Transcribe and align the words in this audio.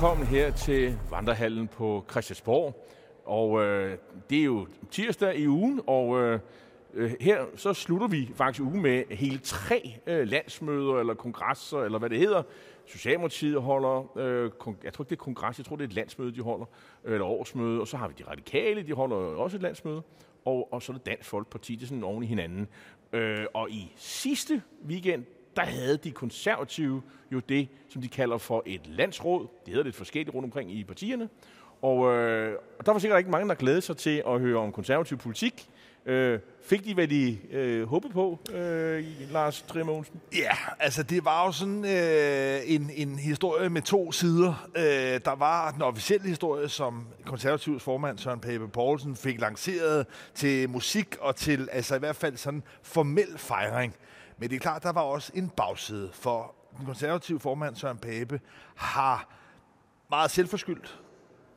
velkommen 0.00 0.26
her 0.26 0.50
til 0.50 0.98
Vandrehallen 1.10 1.68
på 1.68 2.04
Christiansborg. 2.10 2.86
Og 3.24 3.62
øh, 3.64 3.98
det 4.30 4.40
er 4.40 4.44
jo 4.44 4.66
tirsdag 4.90 5.38
i 5.38 5.48
ugen, 5.48 5.80
og 5.86 6.20
øh, 6.20 6.40
øh, 6.94 7.12
her 7.20 7.44
så 7.56 7.74
slutter 7.74 8.08
vi 8.08 8.30
faktisk 8.34 8.62
ugen 8.62 8.82
med 8.82 9.04
hele 9.10 9.38
tre 9.38 9.96
øh, 10.06 10.28
landsmøder 10.28 10.94
eller 10.94 11.14
kongresser, 11.14 11.78
eller 11.78 11.98
hvad 11.98 12.10
det 12.10 12.18
hedder. 12.18 12.42
Socialdemokratiet 12.86 13.62
holder, 13.62 14.18
øh, 14.18 14.50
jeg 14.84 14.92
tror 14.92 15.04
ikke 15.04 15.10
det 15.10 15.16
er 15.16 15.24
kongres, 15.24 15.58
jeg 15.58 15.66
tror 15.66 15.76
det 15.76 15.84
er 15.84 15.88
et 15.88 15.94
landsmøde, 15.94 16.34
de 16.34 16.42
holder, 16.42 16.66
øh, 17.04 17.12
eller 17.12 17.26
årsmøde, 17.26 17.80
og 17.80 17.88
så 17.88 17.96
har 17.96 18.08
vi 18.08 18.14
de 18.18 18.24
radikale, 18.30 18.82
de 18.82 18.92
holder 18.92 19.16
også 19.16 19.56
et 19.56 19.62
landsmøde, 19.62 20.02
og, 20.44 20.72
og 20.72 20.82
så 20.82 20.92
er 20.92 20.96
det 20.96 21.06
Dansk 21.06 21.28
Folkeparti, 21.28 21.74
det 21.74 21.82
er 21.82 21.86
sådan 21.86 22.04
oven 22.04 22.22
i 22.22 22.26
hinanden. 22.26 22.68
Øh, 23.12 23.46
og 23.54 23.70
i 23.70 23.92
sidste 23.96 24.62
weekend, 24.86 25.24
der 25.56 25.62
havde 25.62 25.96
de 25.96 26.10
konservative 26.10 27.02
jo 27.32 27.38
det, 27.38 27.68
som 27.88 28.02
de 28.02 28.08
kalder 28.08 28.38
for 28.38 28.62
et 28.66 28.80
landsråd. 28.86 29.46
Det 29.64 29.68
hedder 29.68 29.84
lidt 29.84 29.96
forskelligt 29.96 30.34
rundt 30.34 30.44
omkring 30.44 30.72
i 30.72 30.84
partierne. 30.84 31.28
Og, 31.82 32.16
øh, 32.16 32.56
og 32.78 32.86
der 32.86 32.92
var 32.92 32.98
sikkert 32.98 33.18
ikke 33.18 33.30
mange, 33.30 33.48
der 33.48 33.54
glædede 33.54 33.82
sig 33.82 33.96
til 33.96 34.22
at 34.26 34.40
høre 34.40 34.58
om 34.58 34.72
konservativ 34.72 35.18
politik. 35.18 35.70
Øh, 36.06 36.38
fik 36.62 36.84
de, 36.84 36.94
hvad 36.94 37.08
de 37.08 37.38
øh, 37.50 37.88
håbede 37.88 38.12
på, 38.12 38.38
øh, 38.54 39.04
Lars 39.32 39.62
Trier 39.62 40.04
Ja, 40.34 40.52
altså 40.80 41.02
det 41.02 41.24
var 41.24 41.46
jo 41.46 41.52
sådan 41.52 41.84
øh, 41.84 42.60
en, 42.64 42.90
en 42.94 43.18
historie 43.18 43.68
med 43.68 43.82
to 43.82 44.12
sider. 44.12 44.68
Øh, 44.76 45.20
der 45.24 45.34
var 45.34 45.70
den 45.70 45.82
officielle 45.82 46.28
historie, 46.28 46.68
som 46.68 47.06
konservativs 47.24 47.82
formand 47.82 48.18
Søren 48.18 48.40
Pape 48.40 48.68
Poulsen 48.68 49.16
fik 49.16 49.40
lanceret 49.40 50.06
til 50.34 50.70
musik 50.70 51.16
og 51.20 51.36
til 51.36 51.68
altså 51.72 51.96
i 51.96 51.98
hvert 51.98 52.16
fald 52.16 52.36
sådan 52.36 52.62
formel 52.82 53.38
fejring. 53.38 53.94
Men 54.40 54.50
det 54.50 54.56
er 54.56 54.60
klart, 54.60 54.82
der 54.82 54.92
var 54.92 55.00
også 55.00 55.32
en 55.34 55.48
bagside, 55.48 56.10
for 56.12 56.54
den 56.78 56.86
konservative 56.86 57.40
formand 57.40 57.76
Søren 57.76 57.98
Pape 57.98 58.40
har 58.74 59.28
meget 60.10 60.30
selvforskyldt 60.30 61.00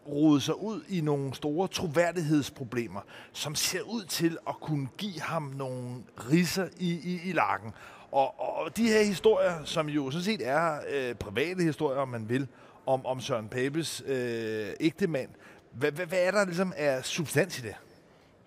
rodet 0.07 0.44
sig 0.44 0.61
ud 0.61 0.83
i 0.89 1.02
nogle 1.02 1.33
store 1.33 1.67
troværdighedsproblemer, 1.67 3.02
som 3.33 3.55
ser 3.55 3.81
ud 3.81 4.03
til 4.03 4.38
at 4.47 4.55
kunne 4.61 4.88
give 4.97 5.19
ham 5.19 5.44
nogle 5.44 6.03
risser 6.31 6.67
i, 6.77 6.91
i, 6.91 7.30
i 7.30 7.31
lakken. 7.31 7.73
Og, 8.11 8.57
og 8.57 8.77
de 8.77 8.88
her 8.88 9.03
historier, 9.03 9.63
som 9.63 9.89
jo 9.89 10.11
sådan 10.11 10.23
set 10.23 10.47
er 10.47 10.79
øh, 10.89 11.16
private 11.16 11.63
historier, 11.63 12.00
om 12.00 12.07
man 12.07 12.29
vil, 12.29 12.47
om, 12.85 13.05
om 13.05 13.22
Søren 13.22 13.50
Papes 13.50 14.03
øh, 14.05 14.67
ægte 14.79 15.07
mand, 15.07 15.29
hvad, 15.72 15.91
hvad, 15.91 16.05
hvad 16.05 16.19
er 16.19 16.31
der 16.31 16.45
ligesom 16.45 16.73
af 16.77 17.05
substans 17.05 17.59
i 17.59 17.61
det? 17.61 17.75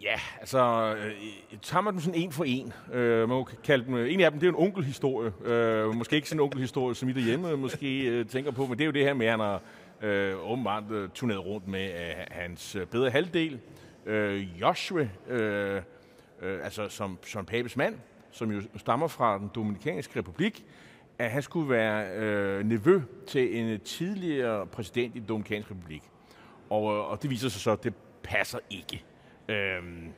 Ja, 0.02 0.20
altså, 0.40 0.94
øh, 0.98 1.58
tager 1.62 1.82
man 1.82 1.92
dem 1.92 2.00
sådan 2.00 2.20
en 2.20 2.32
for 2.32 2.44
en. 2.44 2.72
Øh, 2.92 3.28
man 3.28 3.44
kan 3.44 3.58
kalde 3.64 3.84
dem, 3.84 3.94
øh, 3.94 4.12
en 4.12 4.20
af 4.20 4.30
dem, 4.30 4.40
det 4.40 4.46
er 4.46 4.50
en 4.50 4.58
onkelhistorie. 4.58 5.32
Øh, 5.44 5.94
måske 5.94 6.16
ikke 6.16 6.28
sådan 6.28 6.40
en 6.40 6.44
onkelhistorie, 6.44 6.94
som 6.94 7.08
I 7.08 7.12
derhjemme 7.12 7.50
øh, 7.50 7.58
måske 7.58 8.02
øh, 8.02 8.26
tænker 8.26 8.50
på, 8.50 8.66
men 8.66 8.78
det 8.78 8.80
er 8.80 8.86
jo 8.86 8.92
det 8.92 9.04
her 9.04 9.14
med, 9.14 9.26
at 9.26 9.30
han 9.30 9.40
har 9.40 9.60
øh, 10.02 10.50
åbenbart 10.50 10.84
øh, 10.90 11.08
turneret 11.14 11.46
rundt 11.46 11.68
med 11.68 11.84
øh, 11.86 12.14
hans 12.30 12.76
øh, 12.76 12.86
bedre 12.86 13.10
halvdel, 13.10 13.60
øh, 14.06 14.60
Joshua, 14.60 15.08
øh, 15.28 15.82
øh, 16.42 16.64
altså 16.64 16.88
som, 16.88 17.18
som 17.26 17.44
Papes 17.44 17.76
mand, 17.76 17.94
som 18.30 18.50
jo 18.50 18.62
stammer 18.76 19.06
fra 19.06 19.38
den 19.38 19.50
Dominikanske 19.54 20.18
Republik, 20.18 20.64
at 21.18 21.30
han 21.30 21.42
skulle 21.42 21.70
være 21.70 22.16
øh, 22.16 22.64
nevø 22.64 23.00
til 23.26 23.58
en 23.58 23.80
tidligere 23.80 24.66
præsident 24.66 25.16
i 25.16 25.18
den 25.18 25.28
Dominikanske 25.28 25.70
Republik. 25.70 26.02
Og, 26.70 26.94
øh, 26.94 27.10
og 27.10 27.22
det 27.22 27.30
viser 27.30 27.48
sig 27.48 27.60
så, 27.60 27.70
at 27.70 27.84
det 27.84 27.94
passer 28.22 28.58
ikke. 28.70 29.04
Øhm, 29.48 30.12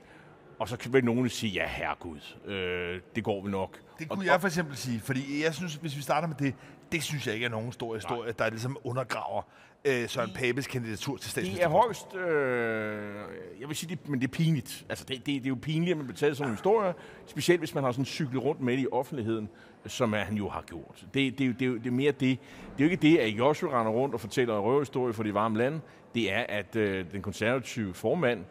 og 0.59 0.69
så 0.69 0.89
vil 0.91 1.05
nogen 1.05 1.29
sige, 1.29 1.53
ja 1.53 1.67
herregud, 1.69 2.21
øh, 2.47 3.01
det 3.15 3.25
går 3.25 3.43
vi 3.45 3.51
nok. 3.51 3.79
Det 3.98 4.09
kunne 4.09 4.23
og, 4.23 4.27
jeg 4.27 4.41
for 4.41 4.48
eksempel 4.48 4.77
sige, 4.77 5.01
fordi 5.01 5.45
jeg 5.45 5.55
synes, 5.55 5.75
hvis 5.75 5.97
vi 5.97 6.03
starter 6.03 6.29
med 6.29 6.37
det, 6.37 6.55
det 6.93 7.03
synes 7.03 7.27
jeg 7.27 7.35
ikke 7.35 7.47
er 7.47 7.51
nogen 7.51 7.73
stor 7.73 7.95
historie, 7.95 8.23
Nej. 8.23 8.35
der 8.39 8.51
ligesom 8.51 8.79
undergraver 8.85 9.43
øh, 9.85 10.08
Søren 10.08 10.30
Papes 10.35 10.67
kandidatur 10.67 11.17
til 11.17 11.30
statsminister. 11.30 11.69
Det 11.69 11.75
er 11.75 11.80
højst, 11.83 12.14
øh, 12.14 13.14
jeg 13.61 13.69
vil 13.69 13.77
sige, 13.77 13.91
det, 13.91 14.08
men 14.08 14.20
det 14.20 14.27
er 14.27 14.33
pinligt. 14.33 14.86
Altså, 14.89 15.05
det, 15.08 15.17
det, 15.17 15.27
det 15.27 15.45
er 15.45 15.48
jo 15.48 15.58
pinligt, 15.63 15.91
at 15.91 15.97
man 15.97 16.07
betaler 16.07 16.35
sådan 16.35 16.51
en 16.51 16.57
historie, 16.57 16.95
specielt 17.27 17.61
hvis 17.61 17.75
man 17.75 17.85
har 17.85 17.92
sådan 17.92 18.05
cyklet 18.05 18.45
rundt 18.45 18.61
med 18.61 18.77
det 18.77 18.83
i 18.83 18.86
offentligheden, 18.92 19.48
som 19.86 20.13
han 20.13 20.36
jo 20.36 20.48
har 20.48 20.63
gjort. 20.63 21.07
Det, 21.14 21.14
det, 21.14 21.39
det, 21.39 21.61
det, 21.61 21.85
det 21.85 21.86
er 21.86 21.95
mere 21.95 22.13
det. 22.13 22.20
Det 22.20 22.85
er 22.85 22.85
jo 22.85 22.91
ikke 22.91 23.02
det, 23.02 23.19
at 23.19 23.29
Joshua 23.29 23.81
render 23.81 23.92
rundt 23.92 24.14
og 24.14 24.20
fortæller 24.20 24.55
en 24.55 24.61
røverhistorie 24.61 25.13
for 25.13 25.23
de 25.23 25.35
varme 25.35 25.58
lande. 25.58 25.81
Det 26.14 26.33
er, 26.33 26.42
at 26.48 26.77
øh, 26.77 27.13
den 27.13 27.23
konservative 27.23 27.95
formand 27.95 28.45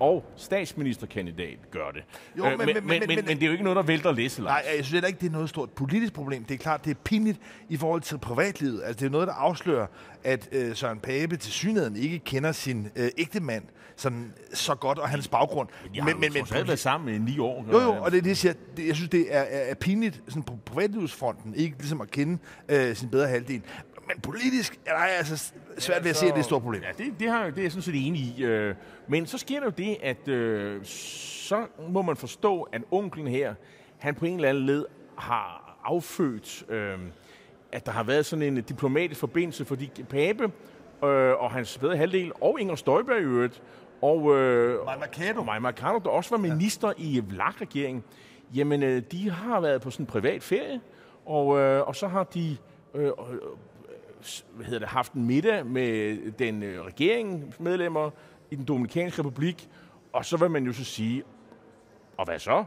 og 0.00 0.24
statsministerkandidat 0.36 1.58
gør 1.70 1.90
det. 1.90 2.02
Jo, 2.38 2.44
men, 2.44 2.52
øh, 2.52 2.58
men, 2.58 2.66
men, 2.66 2.74
men, 2.74 2.84
men, 2.86 3.08
men, 3.08 3.24
men 3.26 3.36
det 3.36 3.42
er 3.42 3.46
jo 3.46 3.52
ikke 3.52 3.64
noget, 3.64 3.76
der 3.76 3.82
vælter 3.82 4.12
læse, 4.12 4.42
Nej, 4.42 4.64
jeg 4.66 4.74
synes 4.74 4.90
heller 4.90 5.08
ikke, 5.08 5.20
det 5.20 5.26
er 5.26 5.32
noget 5.32 5.48
stort 5.48 5.70
politisk 5.70 6.12
problem. 6.12 6.44
Det 6.44 6.54
er 6.54 6.58
klart, 6.58 6.84
det 6.84 6.90
er 6.90 7.00
pinligt 7.04 7.40
i 7.68 7.76
forhold 7.76 8.00
til 8.00 8.18
privatlivet. 8.18 8.82
Altså, 8.84 9.00
det 9.00 9.06
er 9.06 9.10
noget, 9.10 9.28
der 9.28 9.34
afslører, 9.34 9.86
at 10.24 10.48
øh, 10.52 10.76
Søren 10.76 10.98
Pape 10.98 11.36
til 11.36 11.52
synligheden 11.52 11.96
ikke 11.96 12.18
kender 12.18 12.52
sin 12.52 12.88
øh, 12.96 13.08
ægte 13.18 13.40
mand 13.40 13.64
sådan, 13.96 14.32
så 14.54 14.74
godt, 14.74 14.98
og 14.98 15.08
hans 15.08 15.28
baggrund. 15.28 15.68
Men 15.82 15.94
de 15.94 16.00
har 16.00 16.06
men, 16.06 16.20
men, 16.20 16.32
men, 16.32 16.66
været 16.66 16.78
sammen 16.78 17.14
i 17.14 17.18
ni 17.18 17.38
år. 17.38 17.66
Jo, 17.72 17.80
jo, 17.80 17.92
og 17.92 18.10
det 18.10 18.18
er 18.18 18.22
det, 18.22 18.28
jeg 18.28 18.36
siger. 18.36 18.54
Det, 18.76 18.86
jeg 18.86 18.96
synes, 18.96 19.10
det 19.10 19.34
er, 19.34 19.40
er, 19.40 19.70
er 19.70 19.74
pinligt 19.74 20.22
sådan 20.28 20.42
på 20.42 20.58
privatlivsfronten, 20.64 21.54
ikke 21.54 21.78
ligesom 21.78 22.00
at 22.00 22.10
kende 22.10 22.38
øh, 22.68 22.96
sin 22.96 23.08
bedre 23.08 23.28
halvdel 23.28 23.62
men 24.14 24.20
politisk 24.20 24.80
er 24.86 24.92
der 24.92 24.98
altså 24.98 25.52
svært 25.78 26.04
ved 26.04 26.10
at 26.10 26.16
se, 26.16 26.26
at 26.26 26.30
det 26.30 26.36
er 26.36 26.40
et 26.40 26.44
stort 26.44 26.62
problem. 26.62 26.82
Ja, 26.82 27.04
det, 27.04 27.20
det, 27.20 27.30
har, 27.30 27.44
det 27.44 27.58
er 27.58 27.62
jeg 27.62 27.72
sådan 27.72 27.82
set 27.82 28.06
enig 28.06 28.20
i. 28.20 28.44
Øh. 28.44 28.74
Men 29.08 29.26
så 29.26 29.38
sker 29.38 29.58
der 29.58 29.66
jo 29.66 29.72
det, 29.76 29.96
at 30.02 30.28
øh, 30.28 30.84
så 30.84 31.66
må 31.88 32.02
man 32.02 32.16
forstå, 32.16 32.62
at 32.62 32.82
onklen 32.90 33.26
her, 33.26 33.54
han 33.98 34.14
på 34.14 34.24
en 34.24 34.34
eller 34.34 34.48
anden 34.48 34.66
led 34.66 34.84
har 35.18 35.78
affødt, 35.84 36.64
øh, 36.68 36.98
at 37.72 37.86
der 37.86 37.92
har 37.92 38.02
været 38.02 38.26
sådan 38.26 38.42
en 38.42 38.62
diplomatisk 38.62 39.20
forbindelse, 39.20 39.64
fordi 39.64 39.90
Pape 40.08 40.44
øh, 41.04 41.42
og 41.42 41.50
hans 41.50 41.78
bedre 41.78 41.96
halvdel, 41.96 42.32
og 42.40 42.60
Inger 42.60 42.74
Støjberg 42.74 43.20
i 43.20 43.24
øvrigt, 43.24 43.62
og 44.02 44.36
øh, 44.36 44.84
Maja 44.84 44.98
Mercado. 44.98 45.44
Maja 45.44 45.58
Mercado, 45.58 45.98
der 45.98 46.10
også 46.10 46.30
var 46.30 46.38
minister 46.38 46.88
ja. 46.88 47.04
i 47.04 47.20
Vlak-regeringen, 47.28 48.04
jamen 48.54 48.82
øh, 48.82 49.02
de 49.12 49.30
har 49.30 49.60
været 49.60 49.82
på 49.82 49.90
sådan 49.90 50.02
en 50.02 50.06
privat 50.06 50.42
ferie, 50.42 50.80
og, 51.26 51.58
øh, 51.58 51.88
og 51.88 51.96
så 51.96 52.08
har 52.08 52.24
de 52.24 52.56
øh, 52.94 53.12
hvad 54.54 54.66
hedder 54.66 54.78
det, 54.78 54.88
haft 54.88 55.12
en 55.12 55.26
middag 55.26 55.66
med 55.66 56.16
den 56.32 56.62
øh, 56.62 56.84
regeringsmedlemmer 56.84 58.10
i 58.50 58.54
den 58.54 58.64
Dominikanske 58.64 59.22
Republik, 59.22 59.68
og 60.12 60.24
så 60.24 60.36
vil 60.36 60.50
man 60.50 60.64
jo 60.64 60.72
så 60.72 60.84
sige, 60.84 61.22
og 62.16 62.24
hvad 62.24 62.38
så? 62.38 62.64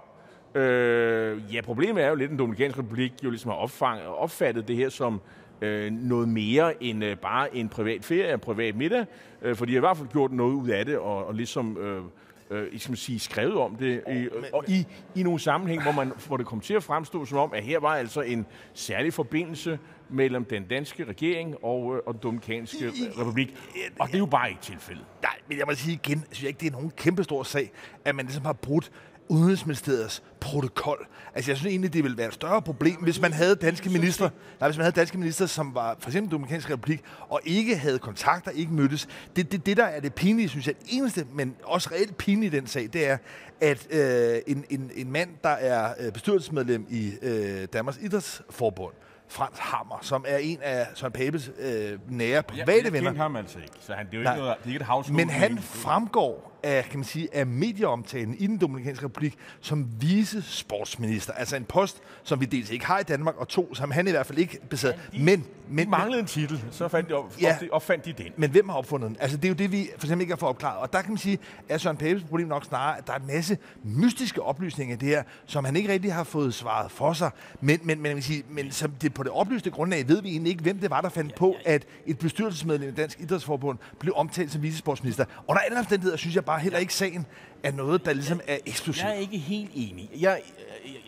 Øh, 0.55 1.55
ja, 1.55 1.61
problemet 1.61 2.03
er 2.03 2.09
jo 2.09 2.15
lidt, 2.15 2.23
at 2.25 2.29
den 2.29 2.39
Dominikanske 2.39 2.79
Republik 2.79 3.13
jo 3.23 3.29
ligesom 3.29 3.51
har 3.51 3.57
opfang, 3.57 4.01
opfattet 4.01 4.67
det 4.67 4.75
her 4.75 4.89
som 4.89 5.21
øh, 5.61 5.91
noget 5.91 6.29
mere 6.29 6.83
end 6.83 7.03
øh, 7.03 7.17
bare 7.17 7.55
en 7.55 7.69
privat 7.69 8.05
ferie, 8.05 8.33
en 8.33 8.39
privat 8.39 8.75
middag, 8.75 9.05
øh, 9.41 9.55
for 9.55 9.65
de 9.65 9.71
har 9.71 9.77
i 9.77 9.79
hvert 9.79 9.97
fald 9.97 10.09
gjort 10.09 10.31
noget 10.31 10.53
ud 10.53 10.69
af 10.69 10.85
det, 10.85 10.97
og, 10.97 11.25
og 11.25 11.33
ligesom 11.33 11.77
øh, 11.77 12.03
øh, 12.49 12.79
skal 12.79 12.91
man 12.91 12.97
sige, 12.97 13.19
skrevet 13.19 13.57
om 13.57 13.75
det, 13.75 14.03
i, 14.07 14.13
men, 14.13 14.29
og 14.53 14.63
i, 14.67 14.87
i 15.15 15.23
nogle 15.23 15.39
sammenhæng, 15.39 15.83
hvor, 15.83 15.91
man, 15.91 16.11
hvor 16.27 16.37
det 16.37 16.45
kom 16.45 16.59
til 16.59 16.73
at 16.73 16.83
fremstå 16.83 17.25
som 17.25 17.37
om, 17.37 17.53
at 17.53 17.63
her 17.63 17.79
var 17.79 17.95
altså 17.95 18.21
en 18.21 18.45
særlig 18.73 19.13
forbindelse 19.13 19.79
mellem 20.13 20.46
den 20.46 20.63
danske 20.63 21.03
regering 21.03 21.56
og, 21.63 21.96
øh, 21.96 22.01
og 22.06 22.13
den 22.13 22.22
Dominikanske 22.24 22.91
Republik. 23.19 23.56
Og 24.00 24.07
det 24.07 24.16
er 24.16 24.19
jo 24.19 24.25
bare 24.25 24.50
ikke 24.50 24.62
tilfældet. 24.62 25.06
Nej, 25.22 25.35
men 25.47 25.57
jeg 25.57 25.66
må 25.68 25.74
sige 25.75 25.94
igen, 25.94 26.18
jeg 26.18 26.35
synes 26.35 26.47
ikke, 26.47 26.59
det 26.59 26.68
er 26.68 26.72
nogen 26.72 26.91
kæmpestor 26.97 27.44
sag, 27.44 27.72
at 28.06 28.16
man 28.16 28.25
ligesom 28.25 28.46
har 28.46 28.53
brudt 28.53 28.91
Udenrigsministeriets 29.28 30.24
protokol. 30.40 31.07
Altså, 31.35 31.51
jeg 31.51 31.57
synes 31.57 31.72
egentlig, 31.72 31.94
det 31.94 32.03
ville 32.03 32.18
være 32.18 32.28
et 32.28 32.34
større 32.34 32.62
problem, 32.62 32.96
hvis 32.96 33.22
man 33.22 33.34
havde 33.34 33.56
danske 33.56 33.90
minister, 33.90 34.29
nej, 34.59 34.69
hvis 34.69 34.78
man 34.78 34.84
havde 34.84 34.96
danske 34.96 35.18
minister, 35.18 35.46
som 35.46 35.75
var 35.75 35.97
for 36.00 36.09
eksempel 36.09 36.31
Dominikansk 36.31 36.69
Republik, 36.72 37.01
og 37.30 37.40
ikke 37.45 37.78
havde 37.78 38.00
kontakter, 38.00 38.51
ikke 38.51 38.74
mødtes. 38.74 39.07
Det, 39.35 39.51
det, 39.51 39.66
det 39.66 39.78
der 39.78 39.84
er 39.84 40.00
det 40.00 40.13
pinlige, 40.13 40.50
synes 40.50 40.68
jeg, 40.68 40.75
det 40.80 40.88
eneste, 40.90 41.25
men 41.34 41.56
også 41.63 41.90
reelt 41.91 42.18
pinlige 42.18 42.47
i 42.47 42.59
den 42.59 42.68
sag, 42.68 42.90
det 42.94 43.07
er, 43.07 43.18
at 43.62 43.88
øh, 43.91 44.41
en, 44.47 44.66
en, 44.69 44.91
en 44.95 45.12
mand, 45.12 45.30
der 45.44 45.50
er 45.50 45.94
øh, 46.00 46.12
bestyrelsesmedlem 46.12 46.86
i 46.89 47.12
øh, 47.21 47.68
Danmarks 47.74 47.98
Idrætsforbund, 48.01 48.94
Frans 49.27 49.59
Hammer, 49.59 49.99
som 50.01 50.25
er 50.27 50.37
en 50.37 50.59
af 50.61 50.87
Søren 50.95 51.13
Papes 51.13 51.51
øh, 51.59 51.99
nære 52.07 52.43
private 52.43 52.83
ja, 52.83 52.89
venner. 52.89 53.11
Jeg 53.11 53.21
ham 53.21 53.35
altså 53.35 53.59
ikke, 53.59 53.73
så 53.79 53.93
han, 53.93 54.05
det 54.05 54.13
er 54.13 54.17
jo 54.17 54.29
ikke, 54.29 54.41
noget, 54.41 54.57
det 54.57 54.63
er 54.63 54.67
ikke 54.67 54.79
et 54.79 54.85
havskole. 54.85 55.15
Men 55.15 55.29
han 55.29 55.57
fremgår 55.57 56.52
af, 56.63 56.86
kan 56.89 57.00
man 57.00 57.06
sige, 57.06 57.36
af 57.36 57.48
medieomtalen 57.48 58.36
i 58.39 58.48
den 58.48 58.57
Dominikanske 58.57 59.06
Republik 59.06 59.36
som 59.62 59.88
vice 60.00 60.42
sportsminister. 60.42 61.33
Altså 61.33 61.56
en 61.56 61.65
post, 61.65 62.01
som 62.24 62.39
vi 62.39 62.45
dels 62.45 62.69
ikke 62.69 62.86
har 62.86 63.00
i 63.00 63.04
Danmark, 63.04 63.36
og 63.38 63.48
to, 63.48 63.75
som 63.75 63.92
han 63.92 64.07
i 64.07 64.12
hvert 64.12 64.25
fald 64.25 64.38
ikke 64.38 64.60
besad. 64.69 64.94
Ja, 64.94 65.18
de, 65.18 65.24
men, 65.24 65.45
men, 65.69 65.86
de 65.86 65.92
manglede 65.92 66.19
en 66.19 66.25
titel, 66.25 66.63
så 66.71 66.88
fandt 66.88 67.10
de 67.10 67.13
op, 67.13 67.42
ja, 67.42 67.57
opfandt 67.71 68.06
de 68.06 68.13
den. 68.13 68.31
Men 68.38 68.51
hvem 68.51 68.69
har 68.69 68.77
opfundet 68.77 69.10
den? 69.10 69.18
Altså 69.19 69.38
det 69.38 69.45
er 69.45 69.50
jo 69.50 69.56
det, 69.56 69.71
vi 69.71 69.89
for 69.98 70.06
eksempel 70.07 70.21
ikke 70.21 70.31
har 70.31 70.38
fået 70.38 70.50
opklaret. 70.50 70.77
Og 70.77 70.94
der 70.94 71.01
kan 71.01 71.12
man 71.12 71.18
sige, 71.18 71.39
at 71.69 71.81
Søren 71.81 71.98
Papes 71.98 72.24
problem 72.24 72.48
nok 72.48 72.66
snarere, 72.66 72.98
at 72.98 73.07
der 73.07 73.13
er 73.13 73.18
en 73.18 73.27
masse 73.27 73.57
mystiske 73.83 74.42
oplysninger 74.42 74.95
i 74.95 75.00
det 75.00 75.07
her, 75.07 75.24
som 75.45 75.66
han 75.66 75.75
ikke 75.75 75.92
rigtig 75.92 76.13
har 76.13 76.24
fået 76.24 76.54
svaret 76.54 76.92
for 76.92 77.13
sig. 77.13 77.31
Men, 77.62 77.80
men, 77.83 78.01
men, 78.01 78.13
man 78.13 78.21
sige, 78.21 78.44
men 78.50 78.71
som 78.71 78.92
det, 78.92 79.13
på 79.13 79.24
det 79.24 79.31
oplyste 79.31 79.69
grundlag 79.69 80.07
ved 80.07 80.21
vi 80.21 80.30
egentlig 80.30 80.51
ikke, 80.51 80.63
hvem 80.63 80.80
det 80.80 80.89
var, 80.89 81.01
der 81.01 81.09
fandt 81.09 81.31
ja, 81.31 81.38
på, 81.38 81.56
at 81.66 81.86
et 82.06 82.19
bestyrelsesmedlem 82.19 82.89
i 82.89 82.92
Dansk 82.92 83.19
Idrætsforbund 83.19 83.77
blev 84.00 84.13
omtalt 84.16 84.51
som 84.51 84.62
vicesportsminister. 84.62 85.25
Under 85.48 85.62
alle 85.62 85.80
omstændigheder 85.80 86.18
synes 86.18 86.36
jeg 86.36 86.45
bare 86.45 86.52
heller 86.57 86.79
ikke, 86.79 86.94
sagen 86.94 87.25
er 87.63 87.71
noget, 87.71 88.05
der 88.05 88.13
ligesom 88.13 88.41
er 88.47 88.57
eksplosivt. 88.65 89.05
Jeg 89.05 89.15
er 89.15 89.19
ikke 89.19 89.38
helt 89.38 89.71
enig. 89.75 90.09
Jeg, 90.13 90.21
jeg, 90.21 90.41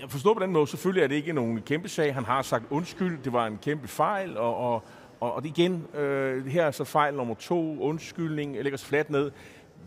jeg 0.02 0.10
forstår 0.10 0.34
på 0.34 0.40
den 0.40 0.52
måde, 0.52 0.68
selvfølgelig 0.68 1.04
er 1.04 1.08
det 1.08 1.16
ikke 1.16 1.34
nogen 1.34 1.62
kæmpe 1.62 1.90
sag. 1.90 2.14
Han 2.14 2.26
har 2.26 2.42
sagt 2.42 2.64
undskyld, 2.70 3.24
det 3.24 3.34
var 3.34 3.48
en 3.48 3.58
kæmpe 3.58 3.88
fejl, 3.88 4.38
og, 4.38 4.58
og, 4.58 4.84
Og, 5.20 5.34
og 5.34 5.46
igen, 5.46 5.88
øh, 5.94 6.46
her 6.46 6.66
er 6.66 6.72
så 6.72 6.84
fejl 6.84 7.14
nummer 7.14 7.36
to, 7.36 7.82
undskyldning, 7.82 8.56
lægger 8.64 8.78
sig 8.78 8.88
fladt 8.88 9.10
ned. 9.10 9.32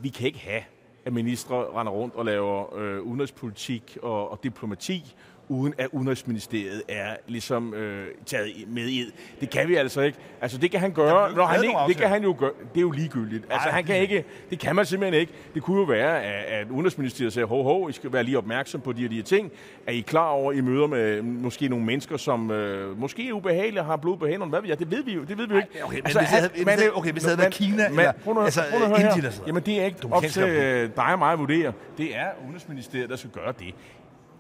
Vi 0.01 0.09
kan 0.09 0.27
ikke 0.27 0.39
have, 0.39 0.63
at 1.05 1.13
ministre 1.13 1.57
render 1.57 1.93
rundt 1.93 2.15
og 2.15 2.25
laver 2.25 2.77
øh, 2.79 3.03
udenrigspolitik 3.03 3.99
og, 4.03 4.31
og 4.31 4.41
diplomati, 4.43 5.15
uden 5.49 5.75
at 5.79 5.89
Udenrigsministeriet 5.93 6.83
er 6.89 7.17
ligesom 7.27 7.75
øh, 7.75 8.07
taget 8.27 8.51
med 8.67 8.89
i. 8.89 9.05
Det 9.41 9.51
kan 9.51 9.69
vi 9.69 9.75
altså 9.75 10.01
ikke. 10.01 10.19
Altså 10.41 10.59
det 10.59 10.71
kan 10.71 10.81
han 10.81 10.93
gøre, 10.93 11.35
når 11.35 11.47
han 11.47 11.65
ikke, 11.65 11.77
det 11.89 11.97
kan 11.97 12.09
han 12.09 12.23
jo 12.23 12.37
gøre. 12.39 12.51
Det 12.75 12.77
er 12.77 12.81
jo 12.81 12.91
ligegyldigt. 12.91 13.45
Altså 13.51 13.69
han 13.69 13.85
kan 13.85 13.97
ikke, 13.97 14.25
det 14.51 14.59
kan 14.59 14.77
man 14.77 14.87
simpelthen 14.87 15.21
ikke. 15.21 15.33
Det 15.55 15.63
kunne 15.63 15.79
jo 15.79 15.85
være, 15.85 16.23
at, 16.23 16.61
at 16.61 16.71
Udenrigsministeriet 16.71 17.33
siger, 17.33 17.47
ho, 17.47 17.63
ho, 17.63 17.89
I 17.89 17.93
skal 17.93 18.13
være 18.13 18.23
lige 18.23 18.39
opmærksom 18.39 18.81
på 18.81 18.93
de 18.93 19.01
her, 19.01 19.09
de 19.09 19.15
her 19.15 19.23
ting. 19.23 19.53
Er 19.87 19.93
I 19.93 20.01
klar 20.01 20.29
over, 20.29 20.53
I 20.53 20.61
møder 20.61 20.87
med 20.87 21.23
måske 21.23 21.69
nogle 21.69 21.85
mennesker, 21.85 22.17
som 22.17 22.51
øh, 22.51 23.01
måske 23.01 23.29
er 23.29 23.33
ubehagelige, 23.33 23.83
har 23.83 23.97
blod 23.97 24.17
på 24.17 24.27
hænderne? 24.27 24.51
Hvad 24.51 24.61
ved 24.61 24.69
jeg? 24.69 24.79
Det 24.79 24.91
ved 24.91 25.05
vi 25.05 25.13
jo, 25.15 25.23
det 25.23 25.39
ved 25.39 25.47
vi 25.47 25.55
jo 25.55 25.59
ikke. 25.59 25.85
Okay, 25.85 25.97
men 25.97 26.05
altså, 26.05 26.19
hvis 26.19 26.29
det 26.29 26.39
havde, 26.39 26.65
man, 26.65 26.79
okay, 26.95 27.13
hvis 27.13 27.23
det 27.23 27.31
havde 27.31 27.39
været 27.39 27.55
Kina, 27.55 27.89
man, 27.89 27.99
eller, 27.99 28.13
prøv 28.13 28.43
altså 28.45 28.61
prøv 28.71 28.83
Indien 28.83 29.23
her. 29.23 29.41
og 29.41 29.47
Jamen 29.47 29.63
det 29.63 29.81
er 29.81 29.85
ikke 29.85 29.99
op 30.11 30.23
til 30.23 30.43
øh, 30.43 30.91
dig 30.97 31.05
og 31.05 31.19
mig 31.19 31.33
at 31.33 31.39
vurdere. 31.39 31.73
Det 31.99 32.17
er 32.17 32.27
Udenrigsministeriet, 32.43 33.11
der 33.11 33.17
skal 33.17 33.31
gøre 33.31 33.53
det 33.59 33.75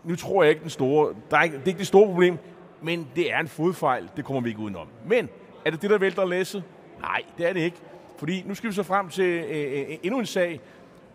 nu 0.09 0.17
tror 0.17 0.43
jeg 0.43 0.51
ikke 0.51 0.63
den 0.63 0.71
store, 0.71 1.15
der 1.31 1.37
er 1.37 1.43
ikke, 1.43 1.57
det 1.57 1.63
er 1.63 1.69
ikke 1.69 1.79
det 1.79 1.87
store 1.87 2.07
problem, 2.07 2.39
men 2.83 3.09
det 3.17 3.33
er 3.33 3.39
en 3.39 3.49
fodfejl, 3.49 4.09
det 4.17 4.25
kommer 4.25 4.41
vi 4.41 4.49
ikke 4.49 4.61
udenom. 4.61 4.89
Men 5.07 5.29
er 5.65 5.71
det 5.71 5.83
det, 5.83 5.91
der 5.91 5.99
vælter 5.99 6.25
læse? 6.25 6.63
Nej, 7.01 7.23
det 7.39 7.49
er 7.49 7.53
det 7.53 7.61
ikke. 7.61 7.77
Fordi 8.19 8.45
nu 8.47 8.55
skal 8.55 8.71
vi 8.71 8.75
så 8.75 8.83
frem 8.83 9.09
til 9.09 9.25
øh, 9.25 9.45
øh, 9.51 9.81
øh, 9.91 9.97
endnu 10.03 10.19
en 10.19 10.27
sag, 10.27 10.61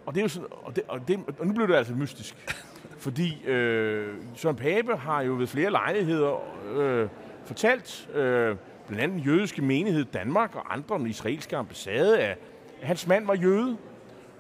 og, 0.06 0.14
det 0.14 0.20
er 0.20 0.24
jo 0.24 0.30
sådan, 0.30 0.48
og, 0.52 0.76
det, 0.76 0.84
og, 0.88 1.08
det, 1.08 1.20
og 1.40 1.48
nu 1.48 1.54
bliver 1.54 1.68
det 1.68 1.76
altså 1.76 1.94
mystisk. 1.94 2.36
Fordi 2.98 3.46
øh, 3.46 4.14
Søren 4.36 4.56
Pape 4.56 4.96
har 4.96 5.22
jo 5.22 5.36
ved 5.38 5.48
flere 5.48 5.72
lejligheder 5.72 6.42
øh, 6.76 7.08
fortalt, 7.46 8.10
øh, 8.14 8.56
blandt 8.88 9.04
andet 9.04 9.18
den 9.18 9.20
jødiske 9.20 9.62
menighed 9.62 10.06
Danmark 10.06 10.56
og 10.56 10.74
andre, 10.74 10.98
den 10.98 11.08
israelske 11.08 11.58
ambassade, 11.58 12.20
at 12.20 12.38
hans 12.82 13.08
mand 13.08 13.26
var 13.26 13.36
jøde. 13.36 13.78